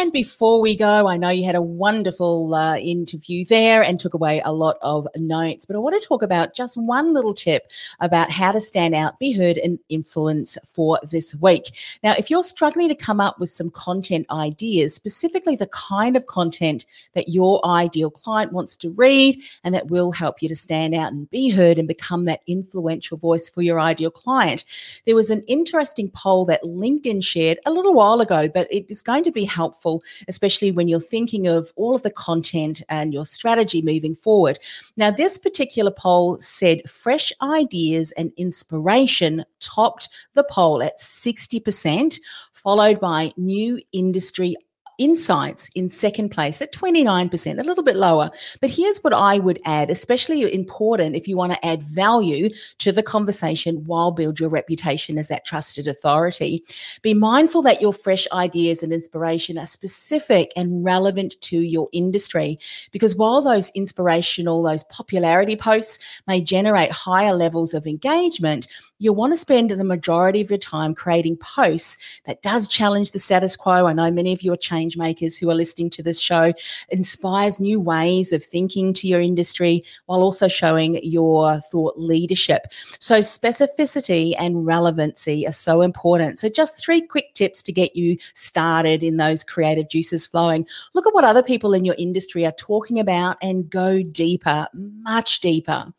And 0.00 0.12
before 0.12 0.62
we 0.62 0.76
go, 0.76 1.08
I 1.08 1.18
know 1.18 1.28
you 1.28 1.44
had 1.44 1.54
a 1.54 1.60
wonderful 1.60 2.54
uh, 2.54 2.78
interview 2.78 3.44
there 3.44 3.82
and 3.82 4.00
took 4.00 4.14
away 4.14 4.40
a 4.42 4.50
lot 4.50 4.78
of 4.80 5.06
notes, 5.14 5.66
but 5.66 5.76
I 5.76 5.78
want 5.78 6.00
to 6.00 6.08
talk 6.08 6.22
about 6.22 6.54
just 6.54 6.78
one 6.78 7.12
little 7.12 7.34
tip 7.34 7.70
about 8.00 8.30
how 8.30 8.50
to 8.50 8.60
stand 8.60 8.94
out, 8.94 9.18
be 9.18 9.32
heard, 9.32 9.58
and 9.58 9.78
influence 9.90 10.56
for 10.64 10.98
this 11.10 11.34
week. 11.34 11.98
Now, 12.02 12.14
if 12.16 12.30
you're 12.30 12.42
struggling 12.42 12.88
to 12.88 12.94
come 12.94 13.20
up 13.20 13.38
with 13.38 13.50
some 13.50 13.68
content 13.68 14.24
ideas, 14.30 14.94
specifically 14.94 15.54
the 15.54 15.66
kind 15.66 16.16
of 16.16 16.24
content 16.24 16.86
that 17.12 17.28
your 17.28 17.60
ideal 17.66 18.10
client 18.10 18.54
wants 18.54 18.76
to 18.78 18.90
read 18.92 19.36
and 19.64 19.74
that 19.74 19.88
will 19.88 20.12
help 20.12 20.40
you 20.40 20.48
to 20.48 20.56
stand 20.56 20.94
out 20.94 21.12
and 21.12 21.30
be 21.30 21.50
heard 21.50 21.78
and 21.78 21.86
become 21.86 22.24
that 22.24 22.40
influential 22.46 23.18
voice 23.18 23.50
for 23.50 23.60
your 23.60 23.78
ideal 23.78 24.10
client, 24.10 24.64
there 25.04 25.14
was 25.14 25.28
an 25.28 25.44
interesting 25.46 26.10
poll 26.10 26.46
that 26.46 26.62
LinkedIn 26.62 27.22
shared 27.22 27.58
a 27.66 27.70
little 27.70 27.92
while 27.92 28.22
ago, 28.22 28.48
but 28.48 28.66
it 28.72 28.90
is 28.90 29.02
going 29.02 29.24
to 29.24 29.30
be 29.30 29.44
helpful 29.44 29.89
helpful, 29.90 30.02
especially 30.28 30.70
when 30.70 30.88
you're 30.88 31.00
thinking 31.00 31.46
of 31.46 31.72
all 31.76 31.94
of 31.94 32.02
the 32.02 32.10
content 32.10 32.82
and 32.88 33.12
your 33.12 33.24
strategy 33.24 33.82
moving 33.82 34.14
forward. 34.14 34.58
Now, 34.96 35.10
this 35.10 35.38
particular 35.38 35.90
poll 35.90 36.38
said 36.40 36.88
fresh 36.88 37.32
ideas 37.42 38.12
and 38.12 38.32
inspiration 38.36 39.44
topped 39.60 40.08
the 40.34 40.44
poll 40.44 40.82
at 40.82 40.98
60%, 40.98 42.18
followed 42.52 43.00
by 43.00 43.32
new 43.36 43.80
industry 43.92 44.56
insights 45.00 45.70
in 45.74 45.88
second 45.88 46.28
place 46.28 46.60
at 46.60 46.72
29%, 46.72 47.58
a 47.58 47.62
little 47.62 47.82
bit 47.82 47.96
lower. 47.96 48.30
But 48.60 48.70
here's 48.70 48.98
what 48.98 49.14
I 49.14 49.38
would 49.38 49.58
add, 49.64 49.90
especially 49.90 50.52
important 50.52 51.16
if 51.16 51.26
you 51.26 51.36
want 51.36 51.52
to 51.54 51.66
add 51.66 51.82
value 51.82 52.50
to 52.78 52.92
the 52.92 53.02
conversation 53.02 53.84
while 53.86 54.10
build 54.12 54.38
your 54.38 54.50
reputation 54.50 55.16
as 55.16 55.28
that 55.28 55.46
trusted 55.46 55.88
authority. 55.88 56.62
Be 57.00 57.14
mindful 57.14 57.62
that 57.62 57.80
your 57.80 57.94
fresh 57.94 58.28
ideas 58.32 58.82
and 58.82 58.92
inspiration 58.92 59.58
are 59.58 59.66
specific 59.66 60.52
and 60.54 60.84
relevant 60.84 61.40
to 61.40 61.58
your 61.58 61.88
industry 61.92 62.58
because 62.92 63.16
while 63.16 63.40
those 63.40 63.70
inspirational, 63.70 64.62
those 64.62 64.84
popularity 64.84 65.56
posts 65.56 65.98
may 66.28 66.42
generate 66.42 66.92
higher 66.92 67.32
levels 67.32 67.72
of 67.72 67.86
engagement, 67.86 68.68
you'll 68.98 69.14
want 69.14 69.32
to 69.32 69.36
spend 69.36 69.70
the 69.70 69.82
majority 69.82 70.42
of 70.42 70.50
your 70.50 70.58
time 70.58 70.94
creating 70.94 71.38
posts 71.38 72.20
that 72.24 72.42
does 72.42 72.68
challenge 72.68 73.12
the 73.12 73.18
status 73.18 73.56
quo. 73.56 73.86
I 73.86 73.94
know 73.94 74.10
many 74.10 74.34
of 74.34 74.42
you 74.42 74.52
are 74.52 74.58
change 74.90 74.96
makers 74.96 75.36
who 75.36 75.50
are 75.50 75.54
listening 75.54 75.90
to 75.90 76.02
this 76.02 76.20
show, 76.20 76.52
inspires 76.88 77.60
new 77.60 77.80
ways 77.80 78.32
of 78.32 78.42
thinking 78.42 78.92
to 78.94 79.06
your 79.06 79.20
industry 79.20 79.82
while 80.06 80.20
also 80.20 80.48
showing 80.48 80.98
your 81.02 81.58
thought 81.70 81.94
leadership. 81.96 82.66
So 82.98 83.18
specificity 83.18 84.34
and 84.38 84.66
relevancy 84.66 85.46
are 85.46 85.52
so 85.52 85.82
important. 85.82 86.38
So 86.38 86.48
just 86.48 86.82
three 86.82 87.00
quick 87.00 87.34
tips 87.34 87.62
to 87.64 87.72
get 87.72 87.96
you 87.96 88.16
started 88.34 89.02
in 89.02 89.16
those 89.16 89.44
creative 89.44 89.88
juices 89.88 90.26
flowing. 90.26 90.66
Look 90.94 91.06
at 91.06 91.14
what 91.14 91.24
other 91.24 91.42
people 91.42 91.74
in 91.74 91.84
your 91.84 91.96
industry 91.98 92.44
are 92.46 92.52
talking 92.52 92.98
about 92.98 93.36
and 93.42 93.68
go 93.70 94.02
deeper, 94.02 94.66
much 94.74 95.40
deeper. 95.40 95.92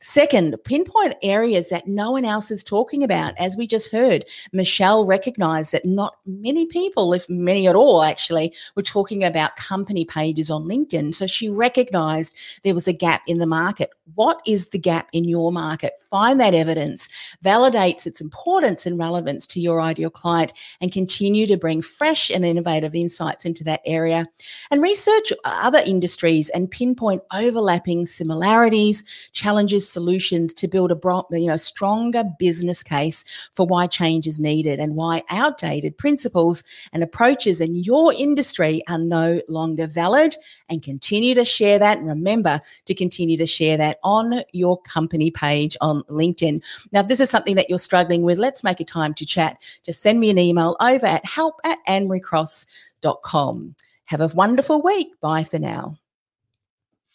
Second, 0.00 0.56
pinpoint 0.64 1.14
areas 1.22 1.68
that 1.68 1.86
no 1.86 2.12
one 2.12 2.24
else 2.24 2.50
is 2.50 2.64
talking 2.64 3.04
about. 3.04 3.34
As 3.38 3.56
we 3.56 3.66
just 3.66 3.90
heard, 3.92 4.24
Michelle 4.52 5.04
recognized 5.04 5.72
that 5.72 5.84
not 5.84 6.16
many 6.26 6.66
people, 6.66 7.12
if 7.12 7.28
many 7.28 7.68
at 7.68 7.76
all, 7.76 8.02
actually, 8.02 8.37
were 8.74 8.82
talking 8.82 9.24
about 9.24 9.56
company 9.56 10.04
pages 10.04 10.50
on 10.50 10.64
LinkedIn. 10.64 11.14
So 11.14 11.26
she 11.26 11.48
recognized 11.48 12.36
there 12.64 12.74
was 12.74 12.88
a 12.88 12.92
gap 12.92 13.22
in 13.26 13.38
the 13.38 13.46
market. 13.46 13.90
What 14.14 14.40
is 14.46 14.68
the 14.68 14.78
gap 14.78 15.08
in 15.12 15.24
your 15.24 15.52
market? 15.52 15.94
Find 16.10 16.40
that 16.40 16.54
evidence, 16.54 17.08
validates 17.44 18.06
its 18.06 18.20
importance 18.20 18.86
and 18.86 18.98
relevance 18.98 19.46
to 19.48 19.60
your 19.60 19.80
ideal 19.80 20.10
client, 20.10 20.52
and 20.80 20.92
continue 20.92 21.46
to 21.46 21.56
bring 21.56 21.82
fresh 21.82 22.30
and 22.30 22.44
innovative 22.44 22.94
insights 22.94 23.44
into 23.44 23.64
that 23.64 23.82
area. 23.84 24.26
And 24.70 24.82
research 24.82 25.32
other 25.44 25.82
industries 25.84 26.48
and 26.50 26.70
pinpoint 26.70 27.22
overlapping 27.32 28.06
similarities, 28.06 29.04
challenges, 29.32 29.88
solutions 29.88 30.52
to 30.54 30.68
build 30.68 30.92
a 30.92 30.98
you 31.32 31.46
know 31.46 31.56
stronger 31.56 32.24
business 32.38 32.82
case 32.82 33.24
for 33.54 33.66
why 33.66 33.86
change 33.86 34.26
is 34.26 34.40
needed 34.40 34.80
and 34.80 34.94
why 34.94 35.22
outdated 35.30 35.98
principles 35.98 36.62
and 36.92 37.02
approaches 37.02 37.60
in 37.60 37.74
your 37.74 38.12
industry 38.12 38.82
are 38.88 38.98
no 38.98 39.40
longer 39.48 39.86
valid 39.86 40.36
and 40.68 40.82
continue 40.82 41.34
to 41.34 41.44
share 41.44 41.78
that. 41.78 42.02
Remember 42.02 42.60
to 42.86 42.94
continue 42.94 43.36
to 43.36 43.46
share 43.46 43.76
that 43.76 43.97
on 44.02 44.42
your 44.52 44.80
company 44.82 45.30
page 45.30 45.76
on 45.80 46.02
LinkedIn. 46.04 46.62
Now, 46.92 47.00
if 47.00 47.08
this 47.08 47.20
is 47.20 47.30
something 47.30 47.56
that 47.56 47.68
you're 47.68 47.78
struggling 47.78 48.22
with, 48.22 48.38
let's 48.38 48.64
make 48.64 48.80
a 48.80 48.84
time 48.84 49.12
to 49.14 49.26
chat. 49.26 49.62
Just 49.84 50.02
send 50.02 50.20
me 50.20 50.30
an 50.30 50.38
email 50.38 50.76
over 50.80 51.06
at 51.06 51.24
help 51.24 51.60
at 51.64 51.78
annemariecross.com. 51.88 53.74
Have 54.06 54.20
a 54.20 54.28
wonderful 54.28 54.82
week. 54.82 55.08
Bye 55.20 55.44
for 55.44 55.58
now. 55.58 55.96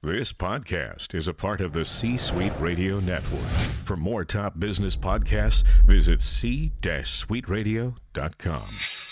This 0.04 0.32
podcast 0.32 1.16
is 1.16 1.28
a 1.28 1.34
part 1.34 1.60
of 1.60 1.74
the 1.74 1.84
C 1.84 2.18
Suite 2.18 2.54
Radio 2.60 3.00
Network. 3.00 3.42
For 3.84 3.98
more 3.98 4.24
top 4.24 4.60
business 4.60 4.96
podcasts, 4.96 5.64
visit 5.86 6.22
c-suiteradio.com. 6.22 9.07